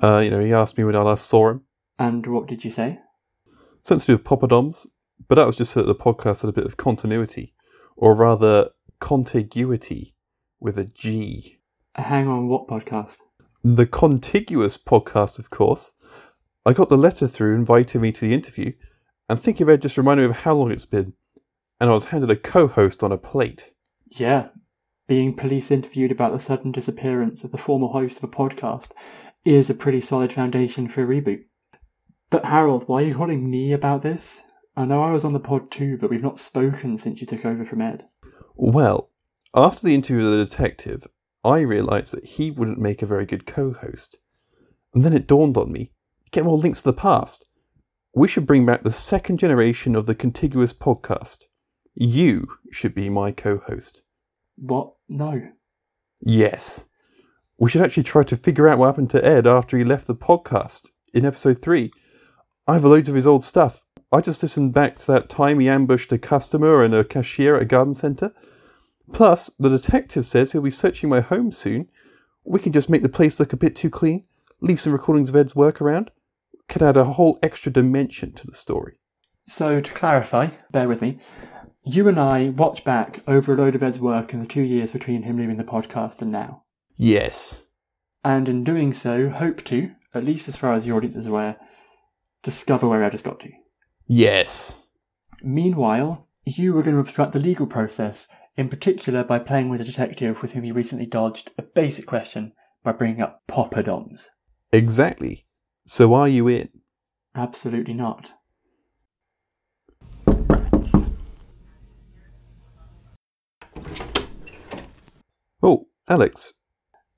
Uh, 0.01 0.19
you 0.19 0.30
know, 0.30 0.39
he 0.39 0.54
asked 0.54 0.78
me 0.78 0.84
when 0.84 0.95
I 0.95 1.01
last 1.01 1.28
saw 1.28 1.50
him. 1.50 1.62
And 2.00 2.25
what 2.25 2.48
did 2.48 2.63
you 2.63 2.72
say? 2.72 3.00
Something 3.83 4.06
to 4.06 4.06
do 4.06 4.13
with 4.13 4.24
poppadoms, 4.24 4.88
but 5.28 5.36
that 5.36 5.45
was 5.45 5.56
just 5.56 5.74
so 5.74 5.81
that 5.81 5.88
the 5.88 5.95
podcast 5.95 6.42
had 6.42 6.50
a 6.50 6.54
bit 6.54 6.66
of 6.66 6.78
continuity, 6.78 7.54
or 7.95 8.16
rather, 8.16 8.69
contiguity 9.00 10.16
with 10.60 10.78
a 10.78 10.86
G. 10.86 11.60
Hang 11.95 12.28
on, 12.28 12.48
what 12.48 12.68
podcast? 12.68 13.22
The 13.63 13.88
contiguous 13.88 14.78
podcast, 14.78 15.40
of 15.40 15.50
course. 15.50 15.94
I 16.68 16.74
got 16.74 16.90
the 16.90 16.98
letter 16.98 17.28
through 17.28 17.56
inviting 17.56 18.02
me 18.02 18.12
to 18.12 18.19
the 18.19 18.34
interview, 18.34 18.74
and 19.30 19.40
thinking 19.40 19.64
of 19.64 19.69
Ed 19.69 19.84
just 19.84 19.98
reminded 19.98 20.24
me 20.24 20.31
of 20.31 20.38
how 20.40 20.54
long 20.54 20.69
it's 20.69 20.86
been, 20.86 21.14
and 21.80 21.90
I 21.90 21.94
was 21.94 22.06
handed 22.06 22.30
a 22.30 22.36
co-host 22.36 23.02
on 23.04 23.14
a 23.14 23.18
plate. 23.18 23.72
Yeah. 24.10 24.50
Being 25.08 25.34
police 25.34 25.72
interviewed 25.72 26.12
about 26.12 26.34
the 26.34 26.40
sudden 26.40 26.74
disappearance 26.74 27.46
of 27.46 27.52
the 27.52 27.58
former 27.58 27.88
host 27.88 28.18
of 28.18 28.25
a 28.25 28.28
podcast 28.28 28.92
is 29.45 29.69
a 29.69 29.74
pretty 29.74 30.02
solid 30.02 30.33
foundation 30.33 30.90
for 30.90 31.04
a 31.04 31.07
reboot. 31.07 31.45
But 32.30 32.44
Harold, 32.44 32.86
why 32.90 33.04
are 33.04 33.06
you 33.06 33.16
calling 33.16 33.50
me 33.50 33.71
about 33.71 34.02
this? 34.02 34.44
I 34.76 34.83
know 34.83 35.02
I 35.02 35.14
was 35.14 35.24
on 35.24 35.31
the 35.31 35.40
pod 35.40 35.71
too, 35.71 35.97
but 35.97 36.09
we've 36.09 36.21
not 36.21 36.38
spoken 36.38 36.97
since 36.97 37.21
you 37.21 37.28
took 37.28 37.45
over 37.45 37.64
from 37.64 37.80
Ed. 37.80 38.09
Well, 38.57 39.09
after 39.56 39.88
the 39.88 39.95
interview 39.95 40.30
with 40.30 40.38
the 40.38 40.44
detective, 40.44 41.07
I 41.45 41.59
realised 41.59 42.14
that 42.14 42.26
he 42.26 42.52
wouldn't 42.52 42.78
make 42.78 43.02
a 43.02 43.06
very 43.06 43.26
good 43.26 43.45
co-host. 43.45 44.18
And 44.94 45.06
then 45.06 45.14
it 45.14 45.28
dawned 45.28 45.56
on 45.56 45.71
me, 45.71 45.94
get 46.31 46.46
more 46.46 46.57
links 46.57 46.81
to 46.81 46.90
the 46.90 46.94
past. 46.94 47.50
We 48.14 48.28
should 48.28 48.48
bring 48.48 48.66
back 48.66 48.84
the 48.84 48.92
second 48.92 49.38
generation 49.38 49.96
of 49.96 50.06
the 50.06 50.16
contiguous 50.16 50.74
podcast. 50.74 51.44
You 51.94 52.48
should 52.72 52.96
be 52.96 53.10
my 53.10 53.31
co-host. 53.31 54.02
What? 54.56 54.94
No. 55.07 55.50
Yes. 56.22 56.88
We 57.57 57.69
should 57.69 57.81
actually 57.81 58.04
try 58.04 58.24
to 58.24 58.36
figure 58.36 58.68
out 58.68 58.78
what 58.78 58.88
happened 58.88 59.10
to 59.12 59.26
Ed 59.26 59.48
after 59.48 59.78
he 59.78 59.84
left 59.84 60.07
the 60.07 60.16
podcast 60.16 60.90
in 61.14 61.26
episode 61.26 61.62
3. 61.62 61.92
I 62.68 62.74
have 62.74 62.84
loads 62.84 63.10
of 63.10 63.16
his 63.16 63.28
old 63.28 63.44
stuff. 63.44 63.84
I 64.12 64.22
just 64.22 64.42
listened 64.42 64.74
back 64.74 65.00
to 65.00 65.12
that 65.12 65.30
time 65.30 65.60
he 65.60 65.68
ambushed 65.68 66.12
a 66.12 66.18
customer 66.18 66.84
and 66.84 66.94
a 66.94 67.04
cashier 67.04 67.56
at 67.56 67.64
a 67.64 67.66
garden 67.66 67.94
centre. 67.94 68.31
Plus, 69.12 69.50
the 69.60 69.69
detective 69.69 70.26
says 70.26 70.52
he'll 70.52 70.62
be 70.62 70.69
searching 70.69 71.10
my 71.10 71.22
home 71.22 71.52
soon. 71.52 71.88
We 72.44 72.60
can 72.60 72.72
just 72.72 72.90
make 72.90 73.02
the 73.02 73.10
place 73.10 73.40
look 73.40 73.54
a 73.54 73.57
bit 73.57 73.76
too 73.76 73.90
clean, 73.90 74.26
leave 74.62 74.80
some 74.80 74.94
recordings 74.94 75.30
of 75.30 75.36
Ed's 75.36 75.56
work 75.56 75.81
around. 75.81 76.12
Could 76.69 76.83
add 76.83 76.97
a 76.97 77.06
whole 77.06 77.40
extra 77.42 77.71
dimension 77.71 78.33
to 78.33 78.45
the 78.45 78.54
story. 78.54 79.00
So, 79.45 79.80
to 79.80 79.94
clarify, 79.94 80.50
bear 80.71 80.88
with 80.88 81.02
me, 81.02 81.19
you 81.86 82.09
and 82.09 82.19
I 82.19 82.50
watch 82.50 82.83
back 82.83 83.21
over 83.28 83.54
a 83.54 83.56
load 83.56 83.76
of 83.76 83.81
Ed's 83.81 84.00
work 84.00 84.33
in 84.33 84.40
the 84.40 84.45
two 84.45 84.62
years 84.62 84.92
between 84.92 85.24
him 85.24 85.38
leaving 85.38 85.56
the 85.56 85.64
podcast 85.64 86.21
and 86.21 86.31
now. 86.31 86.64
Yes. 86.97 87.64
And 88.26 88.50
in 88.50 88.66
doing 88.66 88.92
so, 88.92 89.30
hope 89.30 89.64
to, 89.66 89.92
at 90.14 90.26
least 90.26 90.50
as 90.50 90.57
far 90.57 90.74
as 90.74 90.86
the 90.86 90.92
audience 90.92 91.16
is 91.16 91.28
aware, 91.28 91.57
discover 92.44 92.90
where 92.90 93.04
Ed 93.04 93.14
has 93.14 93.21
got 93.21 93.40
to. 93.42 93.52
Yes. 94.06 94.80
Meanwhile, 95.42 96.28
you 96.44 96.74
were 96.74 96.83
going 96.83 96.95
to 96.95 97.02
obstruct 97.02 97.31
the 97.31 97.40
legal 97.40 97.68
process, 97.68 98.28
in 98.57 98.68
particular 98.68 99.24
by 99.24 99.40
playing 99.40 99.69
with 99.69 99.80
a 99.80 99.86
detective 99.86 100.42
with 100.42 100.54
whom 100.54 100.66
you 100.66 100.74
recently 100.74 101.06
dodged 101.06 101.52
a 101.57 101.62
basic 101.62 102.06
question 102.06 102.52
by 102.83 102.92
bringing 102.92 103.21
up 103.21 103.44
poppadoms. 103.47 104.28
Exactly. 104.74 105.45
So 105.90 106.14
are 106.16 106.28
you 106.28 106.50
in? 106.50 106.68
Absolutely 107.34 107.94
not. 107.94 108.34
Rats. 110.28 111.06
Oh, 115.64 115.88
Alex, 116.10 116.54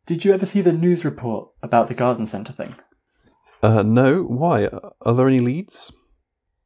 Did 0.05 0.23
you 0.23 0.33
ever 0.33 0.45
see 0.45 0.61
the 0.61 0.71
news 0.71 1.03
report 1.03 1.49
about 1.63 1.87
the 1.87 1.95
garden 1.95 2.27
centre 2.27 2.53
thing? 2.53 2.75
Uh, 3.63 3.81
no, 3.81 4.21
why? 4.21 4.67
Are 5.01 5.15
there 5.15 5.27
any 5.27 5.39
leads? 5.39 5.91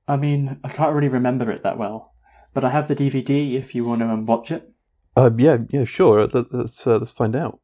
I 0.05 0.17
mean, 0.17 0.59
I 0.61 0.67
can't 0.67 0.93
really 0.93 1.07
remember 1.07 1.49
it 1.51 1.63
that 1.63 1.77
well, 1.77 2.13
but 2.53 2.65
I 2.65 2.71
have 2.71 2.89
the 2.89 2.97
DVD 2.97 3.53
if 3.53 3.73
you 3.73 3.85
want 3.85 4.01
to 4.01 4.15
watch 4.17 4.51
it. 4.51 4.73
Uh, 5.15 5.31
yeah, 5.37 5.59
yeah, 5.69 5.85
sure. 5.85 6.27
Let, 6.27 6.53
let's 6.53 6.85
uh, 6.85 6.97
let's 6.97 7.13
find 7.13 7.33
out. 7.33 7.61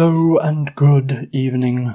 Hello 0.00 0.38
and 0.38 0.74
good 0.76 1.28
evening. 1.30 1.94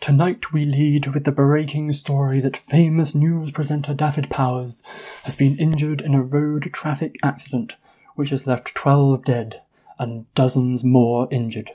Tonight 0.00 0.54
we 0.54 0.64
lead 0.64 1.08
with 1.08 1.24
the 1.24 1.30
breaking 1.30 1.92
story 1.92 2.40
that 2.40 2.56
famous 2.56 3.14
news 3.14 3.50
presenter 3.50 3.92
David 3.92 4.30
Powers 4.30 4.82
has 5.24 5.34
been 5.34 5.58
injured 5.58 6.00
in 6.00 6.14
a 6.14 6.22
road 6.22 6.70
traffic 6.72 7.16
accident 7.22 7.76
which 8.14 8.30
has 8.30 8.46
left 8.46 8.74
12 8.74 9.22
dead 9.22 9.60
and 9.98 10.32
dozens 10.34 10.82
more 10.82 11.28
injured. 11.30 11.72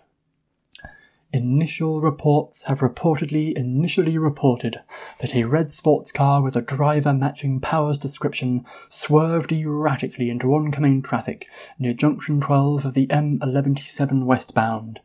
Initial 1.31 2.01
reports 2.01 2.63
have 2.63 2.79
reportedly 2.79 3.53
initially 3.53 4.17
reported 4.17 4.79
that 5.19 5.35
a 5.35 5.43
red 5.43 5.69
sports 5.69 6.11
car 6.11 6.41
with 6.41 6.55
a 6.55 6.61
driver 6.63 7.13
matching 7.13 7.59
Powers' 7.59 7.99
description 7.99 8.65
swerved 8.89 9.51
erratically 9.51 10.31
into 10.31 10.55
oncoming 10.55 11.03
traffic 11.03 11.47
near 11.77 11.93
junction 11.93 12.41
12 12.41 12.83
of 12.83 12.95
the 12.95 13.05
M117 13.05 14.23
westbound. 14.23 15.01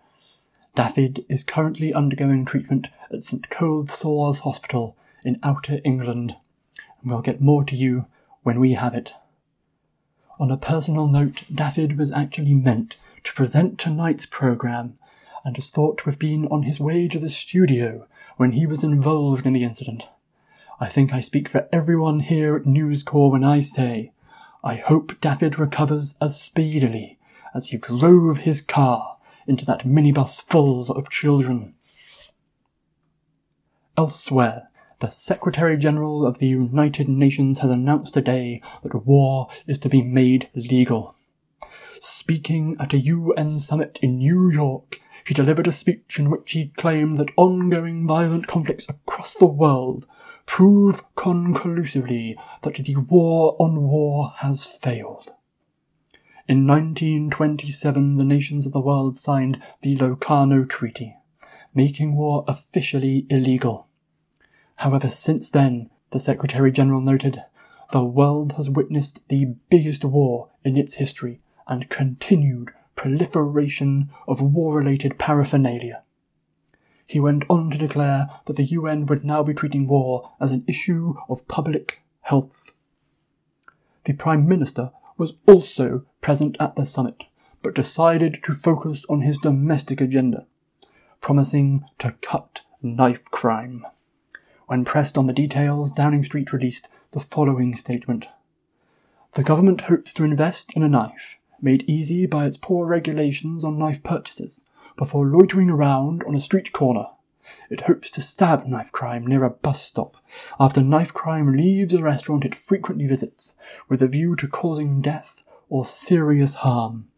David 0.74 1.24
is 1.28 1.42
currently 1.42 1.92
undergoing 1.92 2.44
treatment 2.44 2.88
at 3.12 3.22
St 3.22 3.48
Coldsaws 3.50 4.40
Hospital 4.40 4.96
in 5.24 5.40
Outer 5.42 5.80
England, 5.84 6.36
and 7.02 7.10
we'll 7.10 7.20
get 7.22 7.40
more 7.40 7.64
to 7.64 7.76
you 7.76 8.06
when 8.42 8.60
we 8.60 8.74
have 8.74 8.94
it. 8.94 9.12
On 10.38 10.50
a 10.50 10.56
personal 10.56 11.08
note, 11.08 11.42
David 11.52 11.98
was 11.98 12.12
actually 12.12 12.54
meant 12.54 12.96
to 13.24 13.32
present 13.32 13.78
tonight's 13.78 14.26
programme 14.26 14.96
and 15.44 15.58
is 15.58 15.70
thought 15.70 15.98
to 15.98 16.04
have 16.04 16.18
been 16.18 16.46
on 16.48 16.62
his 16.62 16.80
way 16.80 17.08
to 17.08 17.18
the 17.18 17.28
studio 17.28 18.06
when 18.36 18.52
he 18.52 18.64
was 18.64 18.84
involved 18.84 19.44
in 19.44 19.52
the 19.52 19.64
incident. 19.64 20.04
I 20.78 20.88
think 20.88 21.12
I 21.12 21.20
speak 21.20 21.48
for 21.48 21.68
everyone 21.72 22.20
here 22.20 22.56
at 22.56 22.64
News 22.64 23.02
Corps 23.02 23.30
when 23.30 23.44
I 23.44 23.60
say 23.60 24.12
I 24.62 24.76
hope 24.76 25.20
David 25.20 25.58
recovers 25.58 26.16
as 26.20 26.40
speedily 26.40 27.18
as 27.54 27.66
he 27.66 27.76
drove 27.76 28.38
his 28.38 28.62
car 28.62 29.09
into 29.46 29.64
that 29.66 29.86
minibus 29.86 30.42
full 30.42 30.90
of 30.90 31.10
children. 31.10 31.74
Elsewhere, 33.96 34.68
the 35.00 35.10
Secretary 35.10 35.76
General 35.76 36.26
of 36.26 36.38
the 36.38 36.46
United 36.46 37.08
Nations 37.08 37.60
has 37.60 37.70
announced 37.70 38.14
today 38.14 38.62
that 38.82 39.06
war 39.06 39.48
is 39.66 39.78
to 39.78 39.88
be 39.88 40.02
made 40.02 40.48
legal. 40.54 41.16
Speaking 42.00 42.76
at 42.80 42.94
a 42.94 42.98
UN 42.98 43.60
summit 43.60 43.98
in 44.02 44.18
New 44.18 44.50
York, 44.50 45.00
he 45.26 45.34
delivered 45.34 45.66
a 45.66 45.72
speech 45.72 46.18
in 46.18 46.30
which 46.30 46.52
he 46.52 46.68
claimed 46.76 47.18
that 47.18 47.32
ongoing 47.36 48.06
violent 48.06 48.46
conflicts 48.46 48.88
across 48.88 49.34
the 49.34 49.46
world 49.46 50.06
prove 50.46 51.02
conclusively 51.14 52.36
that 52.62 52.74
the 52.74 52.96
war 52.96 53.56
on 53.58 53.82
war 53.82 54.32
has 54.38 54.66
failed. 54.66 55.32
In 56.50 56.66
1927, 56.66 58.16
the 58.16 58.24
nations 58.24 58.66
of 58.66 58.72
the 58.72 58.80
world 58.80 59.16
signed 59.16 59.62
the 59.82 59.94
Locarno 59.94 60.64
Treaty, 60.64 61.14
making 61.76 62.16
war 62.16 62.44
officially 62.48 63.24
illegal. 63.30 63.86
However, 64.74 65.08
since 65.08 65.48
then, 65.48 65.90
the 66.10 66.18
Secretary 66.18 66.72
General 66.72 67.00
noted, 67.00 67.44
the 67.92 68.04
world 68.04 68.54
has 68.54 68.68
witnessed 68.68 69.28
the 69.28 69.54
biggest 69.70 70.04
war 70.04 70.48
in 70.64 70.76
its 70.76 70.96
history 70.96 71.40
and 71.68 71.88
continued 71.88 72.72
proliferation 72.96 74.10
of 74.26 74.42
war 74.42 74.74
related 74.74 75.20
paraphernalia. 75.20 76.02
He 77.06 77.20
went 77.20 77.44
on 77.48 77.70
to 77.70 77.78
declare 77.78 78.28
that 78.46 78.56
the 78.56 78.64
UN 78.64 79.06
would 79.06 79.24
now 79.24 79.44
be 79.44 79.54
treating 79.54 79.86
war 79.86 80.32
as 80.40 80.50
an 80.50 80.64
issue 80.66 81.14
of 81.28 81.46
public 81.46 82.02
health. 82.22 82.72
The 84.02 84.14
Prime 84.14 84.48
Minister 84.48 84.90
was 85.20 85.34
also 85.46 86.02
present 86.22 86.56
at 86.58 86.74
the 86.76 86.86
summit, 86.86 87.24
but 87.62 87.74
decided 87.74 88.42
to 88.42 88.54
focus 88.54 89.04
on 89.10 89.20
his 89.20 89.36
domestic 89.36 90.00
agenda, 90.00 90.46
promising 91.20 91.84
to 91.98 92.16
cut 92.22 92.62
knife 92.82 93.30
crime. 93.30 93.86
When 94.66 94.86
pressed 94.86 95.18
on 95.18 95.26
the 95.26 95.34
details, 95.34 95.92
Downing 95.92 96.24
Street 96.24 96.54
released 96.54 96.88
the 97.10 97.20
following 97.20 97.76
statement 97.76 98.28
The 99.34 99.42
government 99.42 99.82
hopes 99.82 100.14
to 100.14 100.24
invest 100.24 100.72
in 100.72 100.82
a 100.82 100.88
knife, 100.88 101.36
made 101.60 101.84
easy 101.86 102.24
by 102.24 102.46
its 102.46 102.56
poor 102.56 102.86
regulations 102.86 103.62
on 103.62 103.78
knife 103.78 104.02
purchases, 104.02 104.64
before 104.96 105.26
loitering 105.26 105.68
around 105.68 106.24
on 106.26 106.34
a 106.34 106.40
street 106.40 106.72
corner. 106.72 107.08
It 107.70 107.82
hopes 107.82 108.10
to 108.12 108.20
stab 108.20 108.66
knife 108.66 108.92
crime 108.92 109.26
near 109.26 109.44
a 109.44 109.50
bus 109.50 109.82
stop 109.82 110.16
after 110.58 110.82
knife 110.82 111.12
crime 111.12 111.56
leaves 111.56 111.94
a 111.94 112.02
restaurant 112.02 112.44
it 112.44 112.54
frequently 112.54 113.06
visits, 113.06 113.56
with 113.88 114.02
a 114.02 114.08
view 114.08 114.36
to 114.36 114.48
causing 114.48 115.00
death 115.00 115.42
or 115.68 115.86
serious 115.86 116.56
harm. 116.56 117.08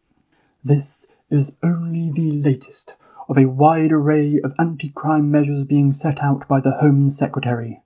This 0.63 1.11
is 1.29 1.57
only 1.63 2.11
the 2.11 2.31
latest 2.31 2.95
of 3.27 3.37
a 3.37 3.49
wide 3.49 3.91
array 3.91 4.39
of 4.43 4.53
anti 4.59 4.89
crime 4.89 5.31
measures 5.31 5.63
being 5.63 5.93
set 5.93 6.21
out 6.21 6.47
by 6.47 6.59
the 6.59 6.77
Home 6.77 7.09
Secretary. 7.09 7.81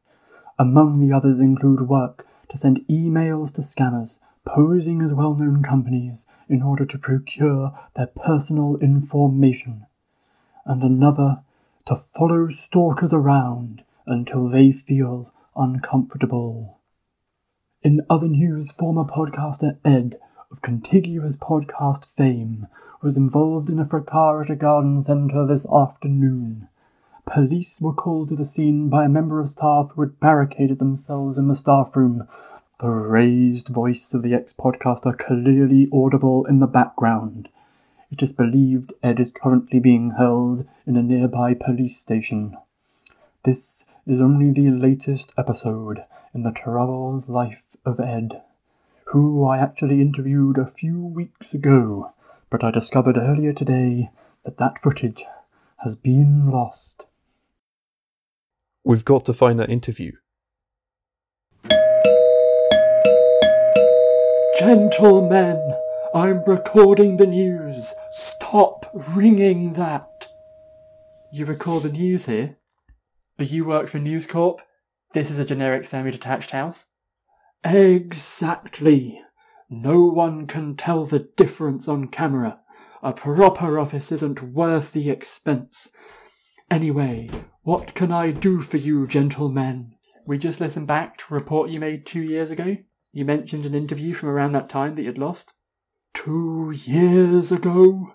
Among 0.59 0.99
the 0.99 1.15
others 1.15 1.39
include 1.39 1.87
work 1.87 2.27
to 2.49 2.57
send 2.57 2.85
emails 2.87 3.53
to 3.55 3.61
scammers 3.61 4.19
posing 4.45 5.01
as 5.01 5.13
well 5.13 5.35
known 5.35 5.61
companies 5.61 6.25
in 6.47 6.61
order 6.61 6.85
to 6.85 6.97
procure 6.97 7.77
their 7.95 8.07
personal 8.07 8.77
information, 8.77 9.85
and 10.65 10.83
another 10.83 11.43
to 11.87 11.95
follow 11.95 12.49
stalkers 12.49 13.13
around 13.13 13.81
until 14.05 14.49
they 14.49 14.73
feel 14.73 15.33
uncomfortable. 15.55 16.81
In 17.81 18.01
other 18.09 18.27
news, 18.27 18.73
former 18.73 19.05
podcaster 19.05 19.77
Ed 19.85 20.19
of 20.51 20.61
contiguous 20.61 21.37
podcast 21.37 22.13
fame 22.13 22.67
was 23.01 23.15
involved 23.15 23.69
in 23.69 23.79
a 23.79 23.85
fracas 23.85 24.49
at 24.49 24.53
a 24.53 24.55
garden 24.57 25.01
centre 25.01 25.47
this 25.47 25.65
afternoon. 25.71 26.67
Police 27.25 27.79
were 27.79 27.93
called 27.93 28.29
to 28.29 28.35
the 28.35 28.43
scene 28.43 28.89
by 28.89 29.05
a 29.05 29.09
member 29.09 29.39
of 29.39 29.47
staff 29.47 29.91
who 29.95 30.01
had 30.01 30.19
barricaded 30.19 30.79
themselves 30.79 31.37
in 31.37 31.47
the 31.47 31.55
staff 31.55 31.95
room, 31.95 32.27
the 32.81 32.89
raised 32.89 33.69
voice 33.69 34.13
of 34.13 34.23
the 34.23 34.33
ex 34.33 34.51
podcaster 34.51 35.17
clearly 35.17 35.87
audible 35.93 36.45
in 36.47 36.59
the 36.59 36.67
background. 36.67 37.47
It 38.11 38.21
is 38.23 38.33
believed 38.33 38.93
Ed 39.03 39.19
is 39.19 39.31
currently 39.31 39.79
being 39.79 40.11
held 40.11 40.67
in 40.85 40.95
a 40.95 41.03
nearby 41.03 41.53
police 41.53 41.97
station. 41.97 42.57
This 43.43 43.85
is 44.05 44.21
only 44.21 44.51
the 44.51 44.71
latest 44.71 45.33
episode 45.37 46.03
in 46.33 46.43
the 46.43 46.51
troubled 46.51 47.27
life 47.27 47.75
of 47.85 47.99
Ed, 47.99 48.41
who 49.07 49.45
I 49.45 49.57
actually 49.57 50.01
interviewed 50.01 50.57
a 50.57 50.67
few 50.67 50.99
weeks 50.99 51.53
ago 51.53 52.13
but 52.49 52.63
I 52.63 52.71
discovered 52.71 53.17
earlier 53.17 53.53
today 53.53 54.09
that 54.43 54.57
that 54.57 54.79
footage 54.79 55.23
has 55.77 55.95
been 55.95 56.49
lost. 56.49 57.07
We've 58.83 59.05
got 59.05 59.25
to 59.25 59.33
find 59.33 59.59
that 59.59 59.69
interview. 59.69 60.13
Gentlemen, 64.57 65.75
I'm 66.15 66.41
recording 66.45 67.17
the 67.17 67.27
news. 67.27 67.93
Stop 68.11 68.89
ringing 68.93 69.73
that. 69.73 70.27
You 71.33 71.45
record 71.45 71.83
the 71.83 71.89
news 71.89 72.27
here? 72.27 72.57
But 73.37 73.51
you 73.51 73.65
work 73.65 73.89
for 73.89 73.99
News 73.99 74.25
Corp? 74.25 74.61
This 75.13 75.29
is 75.29 75.37
a 75.37 75.45
generic 75.45 75.85
semi-detached 75.85 76.51
house? 76.51 76.87
Exactly. 77.63 79.21
No 79.69 80.05
one 80.05 80.47
can 80.47 80.75
tell 80.75 81.03
the 81.03 81.27
difference 81.35 81.89
on 81.89 82.07
camera. 82.07 82.61
A 83.03 83.11
proper 83.11 83.77
office 83.77 84.11
isn't 84.11 84.41
worth 84.41 84.93
the 84.93 85.09
expense. 85.09 85.89
Anyway, 86.71 87.29
what 87.63 87.93
can 87.95 88.13
I 88.13 88.31
do 88.31 88.61
for 88.61 88.77
you, 88.77 89.07
gentlemen? 89.07 89.95
We 90.25 90.37
just 90.37 90.61
listened 90.61 90.87
back 90.87 91.17
to 91.17 91.25
a 91.31 91.37
report 91.37 91.69
you 91.69 91.81
made 91.81 92.05
two 92.05 92.21
years 92.21 92.49
ago. 92.49 92.77
You 93.11 93.25
mentioned 93.25 93.65
an 93.65 93.75
interview 93.75 94.13
from 94.13 94.29
around 94.29 94.53
that 94.53 94.69
time 94.69 94.95
that 94.95 95.03
you'd 95.03 95.17
lost. 95.17 95.53
Two 96.23 96.73
years 96.75 97.51
ago? 97.51 98.13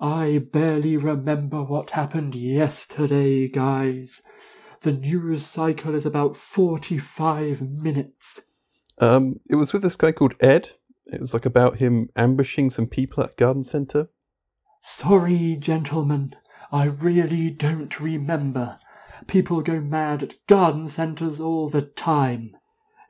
I 0.00 0.38
barely 0.38 0.96
remember 0.96 1.62
what 1.62 1.90
happened 1.90 2.34
yesterday, 2.34 3.46
guys. 3.46 4.22
The 4.80 4.90
news 4.90 5.46
cycle 5.46 5.94
is 5.94 6.04
about 6.04 6.34
45 6.34 7.62
minutes. 7.62 8.42
Um, 8.98 9.38
it 9.48 9.54
was 9.54 9.72
with 9.72 9.82
this 9.82 9.94
guy 9.94 10.10
called 10.10 10.34
Ed. 10.40 10.72
It 11.06 11.20
was 11.20 11.32
like 11.32 11.46
about 11.46 11.76
him 11.76 12.08
ambushing 12.16 12.70
some 12.70 12.88
people 12.88 13.22
at 13.22 13.30
a 13.30 13.36
garden 13.36 13.62
centre. 13.62 14.08
Sorry, 14.80 15.56
gentlemen. 15.60 16.34
I 16.72 16.86
really 16.86 17.50
don't 17.50 18.00
remember. 18.00 18.80
People 19.28 19.62
go 19.62 19.80
mad 19.80 20.24
at 20.24 20.46
garden 20.48 20.88
centres 20.88 21.40
all 21.40 21.68
the 21.68 21.82
time. 21.82 22.56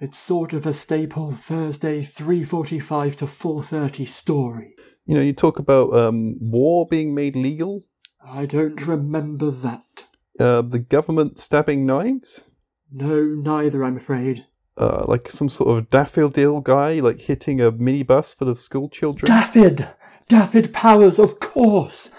It's 0.01 0.17
sort 0.19 0.53
of 0.53 0.65
a 0.67 0.73
staple 0.73 1.33
Thursday 1.33 2.03
3:45 2.03 3.17
to 3.17 3.25
4:30 3.27 4.07
story. 4.07 4.75
You 5.07 5.15
know, 5.15 5.21
you 5.21 5.33
talk 5.33 5.59
about 5.59 5.93
um, 5.95 6.37
war 6.41 6.87
being 6.87 7.15
made 7.15 7.35
legal, 7.35 7.83
I 8.25 8.47
don't 8.47 8.87
remember 8.87 9.51
that. 9.51 10.05
uh, 10.39 10.63
the 10.63 10.79
government 10.79 11.39
stabbing 11.39 11.85
knives, 11.87 12.45
No, 12.93 13.25
neither, 13.25 13.83
I'm 13.83 13.97
afraid. 13.97 14.45
uh, 14.77 15.05
like 15.09 15.33
some 15.33 15.49
sort 15.49 15.77
of 15.77 15.91
daffodil 15.91 16.61
guy 16.61 17.01
like 17.01 17.23
hitting 17.23 17.61
a 17.61 17.73
minibus 17.73 18.37
full 18.37 18.49
of 18.49 18.59
school 18.59 18.89
children. 18.89 19.27
Daffyd! 19.33 19.95
Daffyd 20.29 20.73
Powers, 20.73 21.19
of 21.19 21.41
course! 21.41 22.11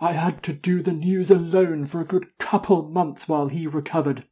I 0.00 0.12
had 0.12 0.42
to 0.42 0.52
do 0.52 0.82
the 0.82 0.92
news 0.92 1.30
alone 1.30 1.86
for 1.86 2.00
a 2.00 2.04
good 2.04 2.36
couple 2.38 2.82
months 2.82 3.26
while 3.28 3.48
he 3.48 3.66
recovered. 3.66 4.24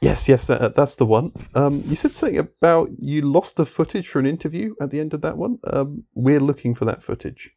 Yes, 0.00 0.28
yes, 0.28 0.46
that, 0.46 0.74
that's 0.74 0.96
the 0.96 1.06
one. 1.06 1.32
Um, 1.54 1.82
you 1.86 1.96
said 1.96 2.12
something 2.12 2.38
about 2.38 2.90
you 2.98 3.22
lost 3.22 3.56
the 3.56 3.66
footage 3.66 4.08
for 4.08 4.18
an 4.18 4.26
interview 4.26 4.74
at 4.80 4.90
the 4.90 5.00
end 5.00 5.14
of 5.14 5.20
that 5.22 5.36
one. 5.36 5.58
Um, 5.64 6.04
we're 6.14 6.40
looking 6.40 6.74
for 6.74 6.84
that 6.84 7.02
footage. 7.02 7.50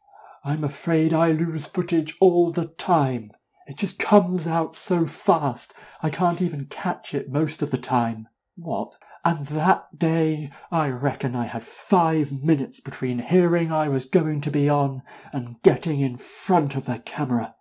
I'm 0.43 0.63
afraid 0.63 1.13
I 1.13 1.31
lose 1.31 1.67
footage 1.67 2.15
all 2.19 2.51
the 2.51 2.67
time. 2.67 3.31
It 3.67 3.77
just 3.77 3.99
comes 3.99 4.47
out 4.47 4.73
so 4.73 5.05
fast, 5.05 5.73
I 6.01 6.09
can't 6.09 6.41
even 6.41 6.65
catch 6.65 7.13
it 7.13 7.29
most 7.29 7.61
of 7.61 7.69
the 7.69 7.77
time. 7.77 8.27
What? 8.55 8.97
And 9.23 9.45
that 9.47 9.99
day, 9.99 10.49
I 10.71 10.89
reckon 10.89 11.35
I 11.35 11.45
had 11.45 11.63
five 11.63 12.31
minutes 12.31 12.79
between 12.79 13.19
hearing 13.19 13.71
I 13.71 13.89
was 13.89 14.05
going 14.05 14.41
to 14.41 14.49
be 14.49 14.69
on 14.69 15.03
and 15.31 15.61
getting 15.61 15.99
in 15.99 16.17
front 16.17 16.75
of 16.75 16.85
the 16.85 16.99
camera. 16.99 17.55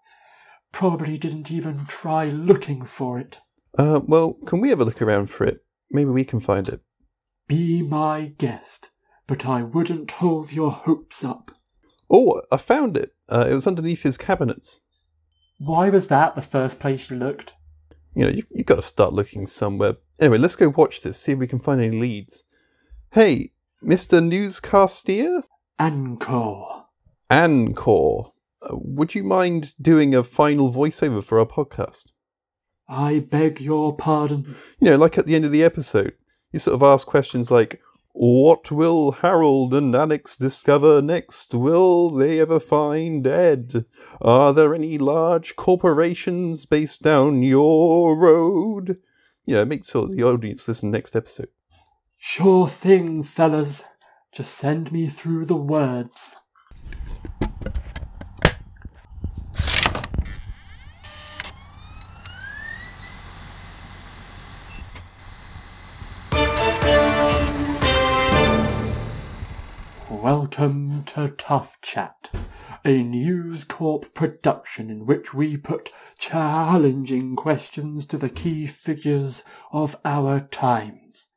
Probably 0.72 1.18
didn't 1.18 1.50
even 1.50 1.84
try 1.86 2.26
looking 2.26 2.84
for 2.84 3.18
it. 3.18 3.40
Uh, 3.78 4.00
well, 4.04 4.34
can 4.44 4.60
we 4.60 4.70
have 4.70 4.80
a 4.80 4.84
look 4.84 5.00
around 5.00 5.28
for 5.30 5.44
it? 5.44 5.64
Maybe 5.90 6.10
we 6.10 6.24
can 6.24 6.40
find 6.40 6.68
it. 6.68 6.80
Be 7.46 7.80
my 7.80 8.32
guest, 8.36 8.90
but 9.28 9.46
I 9.46 9.62
wouldn't 9.62 10.10
hold 10.10 10.52
your 10.52 10.72
hopes 10.72 11.24
up. 11.24 11.52
Oh, 12.10 12.42
I 12.50 12.56
found 12.56 12.96
it. 12.96 13.12
Uh, 13.28 13.46
it 13.48 13.54
was 13.54 13.66
underneath 13.66 14.02
his 14.02 14.18
cabinets. 14.18 14.80
Why 15.58 15.90
was 15.90 16.08
that 16.08 16.34
the 16.34 16.42
first 16.42 16.80
place 16.80 17.08
you 17.08 17.16
looked? 17.16 17.54
You 18.14 18.24
know, 18.24 18.30
you've, 18.30 18.46
you've 18.50 18.66
got 18.66 18.76
to 18.76 18.82
start 18.82 19.12
looking 19.12 19.46
somewhere. 19.46 19.96
Anyway, 20.20 20.38
let's 20.38 20.56
go 20.56 20.70
watch 20.70 21.02
this, 21.02 21.18
see 21.18 21.32
if 21.32 21.38
we 21.38 21.46
can 21.46 21.60
find 21.60 21.80
any 21.80 21.96
leads. 21.96 22.44
Hey, 23.12 23.52
Mr. 23.82 24.20
Newscastier? 24.20 25.42
Encore. 25.78 26.86
Ancore. 27.30 28.32
Uh, 28.60 28.70
would 28.72 29.14
you 29.14 29.22
mind 29.22 29.74
doing 29.80 30.14
a 30.14 30.24
final 30.24 30.72
voiceover 30.72 31.22
for 31.22 31.38
our 31.38 31.46
podcast? 31.46 32.08
I 32.88 33.18
beg 33.20 33.60
your 33.60 33.94
pardon. 33.94 34.56
You 34.80 34.90
know, 34.90 34.96
like 34.96 35.18
at 35.18 35.26
the 35.26 35.34
end 35.34 35.44
of 35.44 35.52
the 35.52 35.62
episode, 35.62 36.14
you 36.52 36.58
sort 36.58 36.74
of 36.74 36.82
ask 36.82 37.06
questions 37.06 37.50
like, 37.50 37.80
What 38.12 38.70
will 38.70 39.12
Harold 39.12 39.74
and 39.74 39.94
Alex 39.94 40.36
discover 40.36 41.02
next? 41.02 41.54
Will 41.54 42.10
they 42.10 42.40
ever 42.40 42.58
find 42.58 43.26
Ed? 43.26 43.84
Are 44.22 44.52
there 44.54 44.74
any 44.74 44.96
large 44.96 45.54
corporations 45.56 46.64
based 46.64 47.02
down 47.02 47.42
your 47.42 48.16
road? 48.16 48.98
Yeah, 49.44 49.64
make 49.64 49.84
sure 49.84 50.08
the 50.08 50.22
audience 50.22 50.66
listen 50.66 50.90
next 50.90 51.14
episode. 51.14 51.48
Sure 52.16 52.68
thing, 52.68 53.22
fellas. 53.22 53.84
Just 54.32 54.54
send 54.54 54.92
me 54.92 55.06
through 55.08 55.46
the 55.46 55.56
words. 55.56 56.36
Welcome 70.58 71.04
to 71.04 71.28
Tough 71.28 71.78
Chat, 71.82 72.32
a 72.84 73.04
News 73.04 73.62
Corp 73.62 74.12
production 74.12 74.90
in 74.90 75.06
which 75.06 75.32
we 75.32 75.56
put 75.56 75.92
challenging 76.18 77.36
questions 77.36 78.04
to 78.06 78.18
the 78.18 78.28
key 78.28 78.66
figures 78.66 79.44
of 79.70 79.94
our 80.04 80.40
times. 80.40 81.28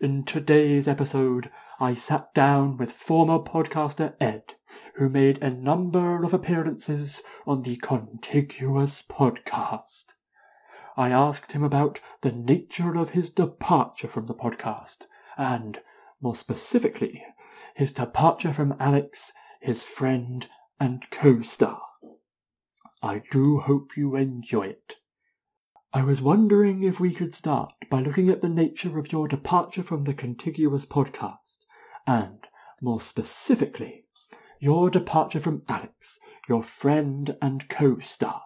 In 0.00 0.22
today's 0.22 0.86
episode, 0.86 1.50
I 1.80 1.94
sat 1.94 2.32
down 2.32 2.76
with 2.76 2.92
former 2.92 3.40
podcaster 3.40 4.14
Ed, 4.20 4.54
who 4.94 5.08
made 5.08 5.42
a 5.42 5.50
number 5.50 6.22
of 6.22 6.32
appearances 6.32 7.22
on 7.48 7.62
the 7.62 7.74
Contiguous 7.78 9.02
podcast. 9.02 10.14
I 10.96 11.10
asked 11.10 11.50
him 11.50 11.64
about 11.64 11.98
the 12.20 12.30
nature 12.30 12.94
of 12.94 13.10
his 13.10 13.30
departure 13.30 14.06
from 14.06 14.26
the 14.26 14.34
podcast, 14.34 15.06
and, 15.36 15.80
more 16.20 16.36
specifically, 16.36 17.24
his 17.74 17.92
departure 17.92 18.52
from 18.52 18.74
Alex, 18.80 19.32
his 19.60 19.82
friend 19.82 20.46
and 20.80 21.10
co-star. 21.10 21.80
I 23.02 23.22
do 23.30 23.58
hope 23.58 23.96
you 23.96 24.16
enjoy 24.16 24.68
it. 24.68 24.94
I 25.92 26.02
was 26.02 26.22
wondering 26.22 26.82
if 26.82 26.98
we 26.98 27.12
could 27.12 27.34
start 27.34 27.72
by 27.90 28.00
looking 28.00 28.30
at 28.30 28.40
the 28.40 28.48
nature 28.48 28.98
of 28.98 29.12
your 29.12 29.28
departure 29.28 29.82
from 29.82 30.04
the 30.04 30.14
Contiguous 30.14 30.86
podcast, 30.86 31.66
and, 32.06 32.46
more 32.80 33.00
specifically, 33.00 34.04
your 34.58 34.88
departure 34.88 35.40
from 35.40 35.62
Alex, 35.68 36.18
your 36.48 36.62
friend 36.62 37.36
and 37.42 37.68
co-star. 37.68 38.42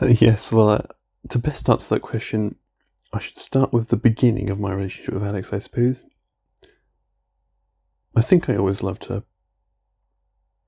Uh, 0.00 0.06
yes, 0.06 0.52
well, 0.52 0.68
uh, 0.68 0.82
to 1.28 1.38
best 1.38 1.68
answer 1.68 1.94
that 1.94 2.02
question, 2.02 2.56
I 3.12 3.20
should 3.20 3.38
start 3.38 3.72
with 3.72 3.88
the 3.88 3.96
beginning 3.96 4.50
of 4.50 4.60
my 4.60 4.72
relationship 4.72 5.14
with 5.14 5.24
Alex, 5.24 5.52
I 5.52 5.58
suppose. 5.58 6.02
I 8.16 8.22
think 8.22 8.48
I 8.48 8.56
always 8.56 8.82
loved 8.82 9.04
her. 9.04 9.22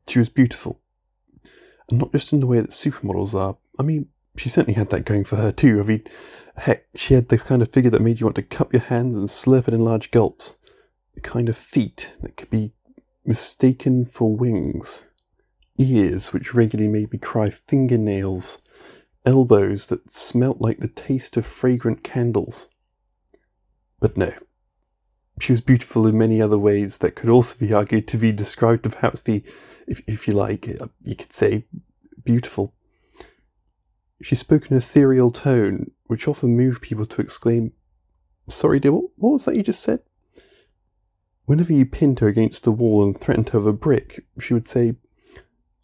She 0.09 0.19
was 0.19 0.29
beautiful. 0.29 0.81
And 1.91 1.99
not 1.99 2.13
just 2.13 2.33
in 2.33 2.41
the 2.41 2.47
way 2.47 2.61
that 2.61 2.71
supermodels 2.71 3.35
are. 3.35 3.57
I 3.79 3.83
mean, 3.83 4.09
she 4.37 4.51
certainly 4.51 4.75
had 4.75 4.91
that 4.91 5.07
going 5.07 5.25
for 5.25 5.37
her 5.37 5.51
too. 5.51 5.81
I 5.81 5.83
mean, 5.83 6.05
heck, 6.57 6.87
she 6.95 7.15
had 7.15 7.31
the 7.31 7.39
kind 7.39 7.63
of 7.63 7.73
figure 7.73 7.91
that 7.91 8.03
made 8.03 8.21
you 8.21 8.27
want 8.27 8.37
to 8.37 8.43
cup 8.43 8.73
your 8.73 8.83
hands 8.83 9.17
and 9.17 9.29
slurp 9.29 9.67
it 9.67 9.75
in 9.75 9.85
large 9.85 10.11
gulps. 10.11 10.57
The 11.15 11.23
kind 11.23 11.49
of 11.49 11.57
feet 11.57 12.13
that 12.21 12.37
could 12.37 12.51
be 12.51 12.73
mistaken 13.25 14.05
for 14.05 14.37
wings. 14.37 15.07
Ears 15.79 16.33
which 16.33 16.55
regularly 16.55 16.91
made 16.91 17.13
me 17.13 17.19
cry 17.19 17.51
fingernails. 17.51 18.59
Elbows 19.25 19.87
that 19.87 20.13
smelt 20.13 20.61
like 20.61 20.79
the 20.79 20.89
taste 20.89 21.37
of 21.37 21.47
fragrant 21.47 22.05
candles. 22.05 22.69
But 24.01 24.17
no, 24.17 24.33
she 25.41 25.53
was 25.53 25.61
beautiful 25.61 26.07
in 26.07 26.19
many 26.19 26.41
other 26.41 26.59
ways 26.59 26.99
that 26.99 27.15
could 27.15 27.29
also 27.29 27.57
be 27.59 27.73
argued 27.73 28.09
to 28.09 28.17
be 28.17 28.33
described 28.33 28.83
to 28.85 28.91
perhaps 28.91 29.21
be, 29.21 29.45
if, 29.87 30.03
if 30.07 30.27
you 30.27 30.35
like, 30.35 30.69
uh, 30.81 30.87
you 31.03 31.17
could 31.17 31.33
say, 31.33 31.65
beautiful. 32.25 32.75
She 34.23 34.35
spoke 34.35 34.67
in 34.67 34.73
an 34.73 34.79
ethereal 34.79 35.31
tone, 35.31 35.93
which 36.07 36.27
often 36.27 36.57
moved 36.57 36.83
people 36.83 37.07
to 37.07 37.21
exclaim, 37.21 37.73
Sorry, 38.49 38.81
dear, 38.81 38.93
what, 38.93 39.11
what 39.17 39.33
was 39.35 39.45
that 39.45 39.57
you 39.57 39.63
just 39.63 39.83
said? 39.83 40.01
Whenever 41.45 41.73
you 41.73 41.87
pinned 41.87 42.21
her 42.21 42.29
against 42.29 42.65
the 42.65 42.73
wall 42.73 43.05
and 43.05 43.19
threatened 43.19 43.51
her 43.51 43.59
with 43.61 43.69
a 43.69 43.73
brick, 43.73 44.25
she 44.41 44.55
would 44.55 44.67
say, 44.67 44.97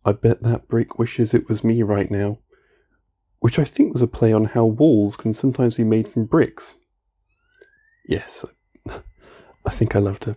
I 0.05 0.13
bet 0.13 0.43
that 0.43 0.69
brick 0.69 0.99
wishes 0.99 1.33
it 1.33 1.49
was 1.49 1.65
me 1.65 1.83
right 1.83 2.11
now. 2.11 2.39
Which 3.39 3.59
I 3.59 3.65
think 3.65 3.93
was 3.93 4.03
a 4.03 4.07
play 4.07 4.33
on 4.33 4.47
how 4.47 4.65
walls 4.65 5.17
can 5.17 5.35
sometimes 5.35 5.77
be 5.77 5.85
made 5.85 6.09
from 6.09 6.25
bricks. 6.25 6.75
Yes, 8.07 8.45
I 9.65 9.71
think 9.71 9.97
I 9.97 9.99
loved 9.99 10.25
her. 10.25 10.37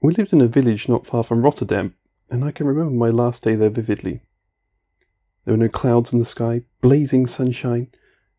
We 0.00 0.14
lived 0.14 0.32
in 0.32 0.40
a 0.40 0.46
village 0.46 0.88
not 0.88 1.06
far 1.06 1.24
from 1.24 1.42
Rotterdam, 1.42 1.94
and 2.30 2.44
I 2.44 2.52
can 2.52 2.66
remember 2.66 2.94
my 2.94 3.08
last 3.08 3.42
day 3.42 3.54
there 3.54 3.70
vividly. 3.70 4.22
There 5.44 5.54
were 5.54 5.64
no 5.64 5.68
clouds 5.68 6.12
in 6.12 6.18
the 6.18 6.24
sky, 6.24 6.62
blazing 6.80 7.26
sunshine, 7.26 7.88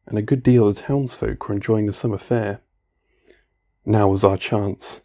and 0.06 0.18
a 0.18 0.22
good 0.22 0.44
deal 0.44 0.68
of 0.68 0.76
the 0.76 0.82
townsfolk 0.84 1.48
were 1.48 1.56
enjoying 1.56 1.86
the 1.86 1.94
summer 1.94 2.18
fair. 2.18 2.62
Now 3.86 4.10
was 4.10 4.24
our 4.24 4.38
chance. 4.38 5.02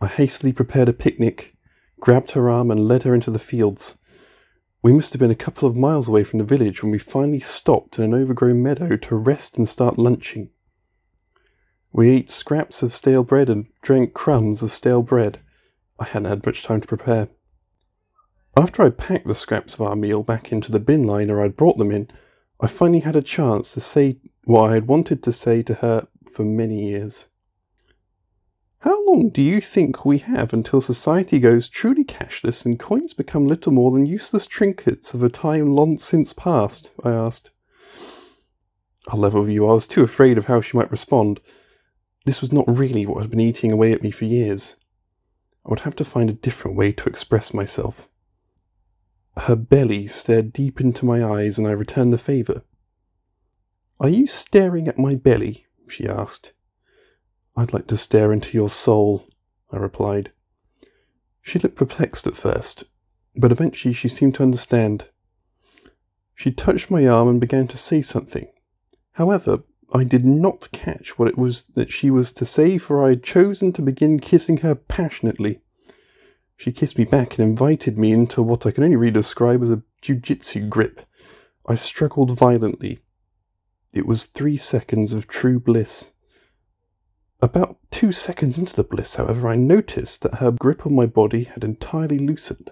I 0.00 0.06
hastily 0.06 0.52
prepared 0.52 0.88
a 0.88 0.92
picnic, 0.92 1.56
grabbed 2.00 2.32
her 2.32 2.50
arm, 2.50 2.70
and 2.70 2.88
led 2.88 3.04
her 3.04 3.14
into 3.14 3.30
the 3.30 3.38
fields. 3.38 3.96
We 4.82 4.92
must 4.92 5.12
have 5.12 5.20
been 5.20 5.30
a 5.30 5.36
couple 5.36 5.66
of 5.66 5.76
miles 5.76 6.08
away 6.08 6.24
from 6.24 6.40
the 6.40 6.44
village 6.44 6.82
when 6.82 6.92
we 6.92 6.98
finally 6.98 7.40
stopped 7.40 7.98
in 7.98 8.04
an 8.04 8.14
overgrown 8.14 8.62
meadow 8.62 8.96
to 8.96 9.16
rest 9.16 9.56
and 9.56 9.68
start 9.68 9.98
lunching. 9.98 10.50
We 11.94 12.10
ate 12.10 12.28
scraps 12.28 12.82
of 12.82 12.92
stale 12.92 13.22
bread 13.22 13.48
and 13.48 13.66
drank 13.80 14.14
crumbs 14.14 14.62
of 14.62 14.72
stale 14.72 15.00
bread. 15.00 15.38
I 15.96 16.06
hadn't 16.06 16.28
had 16.28 16.44
much 16.44 16.64
time 16.64 16.80
to 16.80 16.88
prepare. 16.88 17.28
After 18.56 18.82
I 18.82 18.90
packed 18.90 19.28
the 19.28 19.34
scraps 19.36 19.74
of 19.74 19.82
our 19.82 19.94
meal 19.94 20.24
back 20.24 20.50
into 20.50 20.72
the 20.72 20.80
bin 20.80 21.04
liner 21.06 21.40
I'd 21.40 21.56
brought 21.56 21.78
them 21.78 21.92
in, 21.92 22.10
I 22.60 22.66
finally 22.66 22.98
had 22.98 23.14
a 23.14 23.22
chance 23.22 23.72
to 23.74 23.80
say 23.80 24.16
what 24.42 24.70
I 24.70 24.74
had 24.74 24.88
wanted 24.88 25.22
to 25.22 25.32
say 25.32 25.62
to 25.62 25.74
her 25.74 26.08
for 26.32 26.44
many 26.44 26.84
years. 26.88 27.26
How 28.80 29.06
long 29.06 29.30
do 29.30 29.40
you 29.40 29.60
think 29.60 30.04
we 30.04 30.18
have 30.18 30.52
until 30.52 30.80
society 30.80 31.38
goes 31.38 31.68
truly 31.68 32.02
cashless 32.02 32.66
and 32.66 32.76
coins 32.76 33.14
become 33.14 33.46
little 33.46 33.70
more 33.70 33.92
than 33.92 34.04
useless 34.04 34.46
trinkets 34.46 35.14
of 35.14 35.22
a 35.22 35.28
time 35.28 35.72
long 35.72 35.98
since 35.98 36.32
past? 36.32 36.90
I 37.04 37.12
asked. 37.12 37.52
I'll 39.06 39.20
level 39.20 39.42
with 39.42 39.50
you, 39.50 39.68
I 39.68 39.74
was 39.74 39.86
too 39.86 40.02
afraid 40.02 40.38
of 40.38 40.46
how 40.46 40.60
she 40.60 40.76
might 40.76 40.90
respond. 40.90 41.38
This 42.24 42.40
was 42.40 42.52
not 42.52 42.64
really 42.66 43.04
what 43.06 43.20
had 43.20 43.30
been 43.30 43.40
eating 43.40 43.70
away 43.70 43.92
at 43.92 44.02
me 44.02 44.10
for 44.10 44.24
years. 44.24 44.76
I 45.64 45.70
would 45.70 45.80
have 45.80 45.96
to 45.96 46.04
find 46.04 46.30
a 46.30 46.34
different 46.34 46.76
way 46.76 46.92
to 46.92 47.08
express 47.08 47.52
myself. 47.52 48.08
Her 49.36 49.56
belly 49.56 50.06
stared 50.06 50.52
deep 50.52 50.80
into 50.80 51.04
my 51.04 51.24
eyes, 51.24 51.58
and 51.58 51.66
I 51.66 51.72
returned 51.72 52.12
the 52.12 52.18
favour. 52.18 52.62
Are 54.00 54.08
you 54.08 54.26
staring 54.26 54.88
at 54.88 54.98
my 54.98 55.14
belly? 55.14 55.66
she 55.88 56.08
asked. 56.08 56.52
I'd 57.56 57.72
like 57.72 57.86
to 57.88 57.96
stare 57.96 58.32
into 58.32 58.56
your 58.56 58.68
soul, 58.68 59.28
I 59.70 59.76
replied. 59.76 60.32
She 61.42 61.58
looked 61.58 61.76
perplexed 61.76 62.26
at 62.26 62.36
first, 62.36 62.84
but 63.36 63.52
eventually 63.52 63.94
she 63.94 64.08
seemed 64.08 64.34
to 64.36 64.42
understand. 64.42 65.08
She 66.34 66.50
touched 66.50 66.90
my 66.90 67.06
arm 67.06 67.28
and 67.28 67.40
began 67.40 67.68
to 67.68 67.76
say 67.76 68.02
something. 68.02 68.48
However, 69.12 69.62
I 69.92 70.04
did 70.04 70.24
not 70.24 70.70
catch 70.72 71.18
what 71.18 71.28
it 71.28 71.38
was 71.38 71.66
that 71.74 71.92
she 71.92 72.10
was 72.10 72.32
to 72.32 72.44
say, 72.44 72.78
for 72.78 73.04
I 73.04 73.10
had 73.10 73.22
chosen 73.22 73.72
to 73.74 73.82
begin 73.82 74.18
kissing 74.18 74.58
her 74.58 74.74
passionately. 74.74 75.60
She 76.56 76.72
kissed 76.72 76.98
me 76.98 77.04
back 77.04 77.38
and 77.38 77.48
invited 77.48 77.98
me 77.98 78.12
into 78.12 78.42
what 78.42 78.64
I 78.64 78.70
can 78.70 78.84
only 78.84 78.96
really 78.96 79.12
describe 79.12 79.62
as 79.62 79.70
a 79.70 79.82
jiu-jitsu 80.02 80.68
grip. 80.68 81.02
I 81.66 81.74
struggled 81.74 82.38
violently. 82.38 83.00
It 83.92 84.06
was 84.06 84.24
three 84.24 84.56
seconds 84.56 85.12
of 85.12 85.28
true 85.28 85.60
bliss. 85.60 86.10
About 87.40 87.76
two 87.90 88.12
seconds 88.12 88.56
into 88.56 88.74
the 88.74 88.84
bliss, 88.84 89.16
however, 89.16 89.48
I 89.48 89.56
noticed 89.56 90.22
that 90.22 90.36
her 90.36 90.50
grip 90.50 90.86
on 90.86 90.94
my 90.94 91.06
body 91.06 91.44
had 91.44 91.62
entirely 91.62 92.18
loosened. 92.18 92.70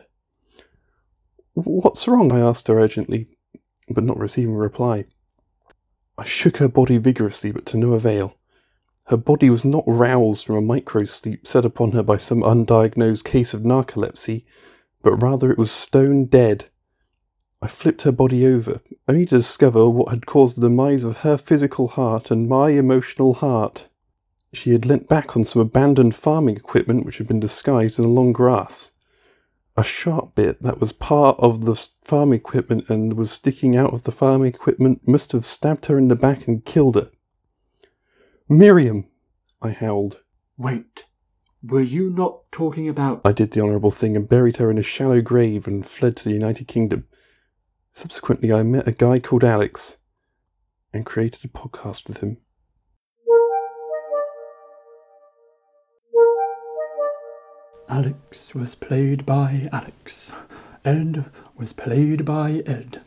What's 1.55 2.09
wrong? 2.09 2.33
I 2.33 2.40
asked 2.40 2.68
her 2.68 2.81
urgently, 2.81 3.29
but 3.88 4.05
not 4.05 4.18
receiving 4.18 4.55
a 4.55 4.59
reply. 4.59 5.05
I 6.18 6.25
shook 6.25 6.59
her 6.59 6.68
body 6.68 6.98
vigorously, 6.98 7.53
but 7.53 7.66
to 7.66 7.77
no 7.77 7.92
avail. 7.92 8.37
Her 9.07 9.16
body 9.16 9.51
was 9.51 9.64
not 9.64 9.85
roused 9.87 10.46
from 10.46 10.57
a 10.57 10.61
micro 10.61 11.05
sleep 11.05 11.46
set 11.46 11.64
upon 11.64 11.92
her 11.92 12.03
by 12.03 12.18
some 12.18 12.42
undiagnosed 12.42 13.25
case 13.25 13.53
of 13.53 13.62
narcolepsy, 13.62 14.44
but 15.03 15.22
rather 15.22 15.51
it 15.51 15.59
was 15.59 15.72
stone 15.72 16.27
dead. 16.27 16.66
I 17.61 17.68
flipped 17.68 18.03
her 18.03 18.12
body 18.12 18.46
over, 18.46 18.81
only 19.09 19.27
to 19.27 19.37
discover 19.37 19.88
what 19.88 20.09
had 20.09 20.27
caused 20.27 20.57
the 20.57 20.62
demise 20.62 21.05
of 21.05 21.18
her 21.18 21.37
physical 21.37 21.88
heart 21.88 22.31
and 22.31 22.48
my 22.48 22.70
emotional 22.70 23.35
heart. 23.35 23.87
She 24.53 24.70
had 24.70 24.85
leant 24.85 25.09
back 25.09 25.37
on 25.37 25.44
some 25.44 25.62
abandoned 25.62 26.14
farming 26.14 26.57
equipment 26.57 27.07
which 27.07 27.18
had 27.18 27.29
been 27.29 27.40
disguised 27.40 27.98
in 27.98 28.03
the 28.03 28.09
long 28.09 28.33
grass. 28.33 28.90
A 29.77 29.83
sharp 29.83 30.35
bit 30.35 30.63
that 30.63 30.81
was 30.81 30.93
part 30.93 31.39
of 31.39 31.65
the 31.65 31.75
farm 32.05 32.33
equipment 32.33 32.89
and 32.89 33.15
was 33.15 33.31
sticking 33.31 33.75
out 33.75 33.95
of 33.95 34.03
the 34.03 34.13
farm 34.13 34.45
equipment 34.45 35.07
must 35.09 35.33
have 35.33 35.47
stabbed 35.47 35.87
her 35.87 35.97
in 35.97 36.09
the 36.09 36.17
back 36.17 36.47
and 36.47 36.65
killed 36.65 36.97
her. 36.97 37.11
Miriam! 38.49 39.07
I 39.63 39.71
howled. 39.71 40.21
Wait, 40.59 41.07
were 41.63 41.81
you 41.81 42.11
not 42.11 42.51
talking 42.51 42.89
about. 42.89 43.23
I 43.25 43.33
did 43.33 43.53
the 43.53 43.63
honourable 43.63 43.91
thing 43.91 44.17
and 44.17 44.29
buried 44.29 44.57
her 44.57 44.71
in 44.71 44.79
a 44.79 44.83
shallow 44.83 45.23
grave 45.23 45.67
and 45.67 45.87
fled 45.87 46.17
to 46.19 46.25
the 46.25 46.33
United 46.33 46.69
Kingdom. 46.69 47.07
Subsequently, 47.93 48.53
I 48.53 48.63
met 48.63 48.89
a 48.89 48.93
guy 48.93 49.21
called 49.21 49.45
Alex 49.45 49.99
and 50.93 51.07
created 51.07 51.45
a 51.45 51.49
podcast 51.49 52.09
with 52.09 52.19
him. 52.19 52.39
Alex 57.93 58.55
was 58.55 58.75
played 58.75 59.27
by 59.27 59.69
Alex. 59.71 60.33
Ed 60.83 61.27
was 61.59 61.75
played 61.75 62.25
by 62.25 62.63
Ed. 62.65 63.03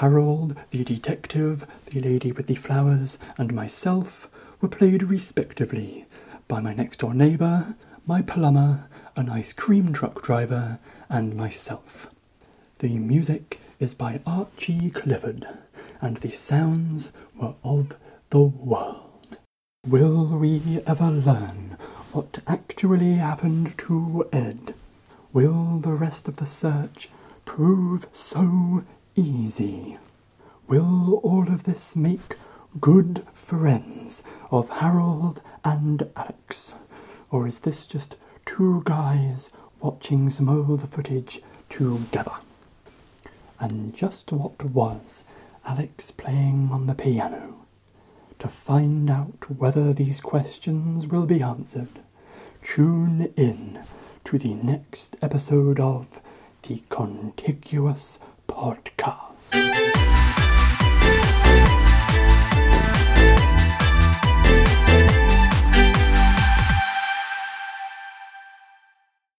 Harold, 0.00 0.56
the 0.70 0.82
detective, 0.82 1.66
the 1.84 2.00
lady 2.00 2.32
with 2.32 2.46
the 2.46 2.54
flowers, 2.54 3.18
and 3.36 3.52
myself 3.52 4.30
were 4.62 4.68
played 4.68 5.02
respectively 5.02 6.06
by 6.48 6.58
my 6.58 6.72
next 6.72 7.00
door 7.00 7.12
neighbour, 7.12 7.76
my 8.06 8.22
plumber, 8.22 8.88
an 9.14 9.28
ice 9.28 9.52
cream 9.52 9.92
truck 9.92 10.22
driver, 10.22 10.78
and 11.10 11.36
myself. 11.36 12.06
The 12.78 12.98
music 12.98 13.60
is 13.78 13.92
by 13.92 14.22
Archie 14.24 14.88
Clifford, 14.88 15.46
and 16.00 16.16
the 16.16 16.30
sounds 16.30 17.12
were 17.36 17.56
of 17.62 17.94
the 18.30 18.40
world. 18.40 19.36
Will 19.86 20.38
we 20.38 20.80
ever 20.86 21.10
learn 21.10 21.76
what 22.12 22.38
actually 22.46 23.14
happened 23.14 23.76
to 23.76 24.26
Ed? 24.32 24.74
Will 25.32 25.78
the 25.78 25.92
rest 25.92 26.26
of 26.28 26.36
the 26.36 26.46
search 26.46 27.10
prove 27.44 28.06
so 28.12 28.84
easy? 29.14 29.98
Will 30.66 31.16
all 31.22 31.48
of 31.48 31.64
this 31.64 31.94
make 31.94 32.36
good 32.80 33.26
friends 33.34 34.22
of 34.50 34.68
Harold 34.80 35.42
and 35.64 36.08
Alex? 36.16 36.72
Or 37.30 37.46
is 37.46 37.60
this 37.60 37.86
just 37.86 38.16
two 38.46 38.82
guys 38.84 39.50
watching 39.80 40.30
some 40.30 40.48
old 40.48 40.88
footage 40.90 41.40
together? 41.68 42.32
And 43.60 43.94
just 43.94 44.32
what 44.32 44.64
was 44.64 45.24
Alex 45.66 46.10
playing 46.10 46.70
on 46.72 46.86
the 46.86 46.94
piano? 46.94 47.57
to 48.38 48.48
find 48.48 49.10
out 49.10 49.50
whether 49.58 49.92
these 49.92 50.20
questions 50.20 51.06
will 51.06 51.26
be 51.26 51.42
answered, 51.42 52.00
tune 52.62 53.32
in 53.36 53.80
to 54.24 54.38
the 54.38 54.54
next 54.54 55.16
episode 55.22 55.80
of 55.80 56.20
the 56.62 56.82
Contiguous 56.88 58.18
Podcast. 58.48 59.54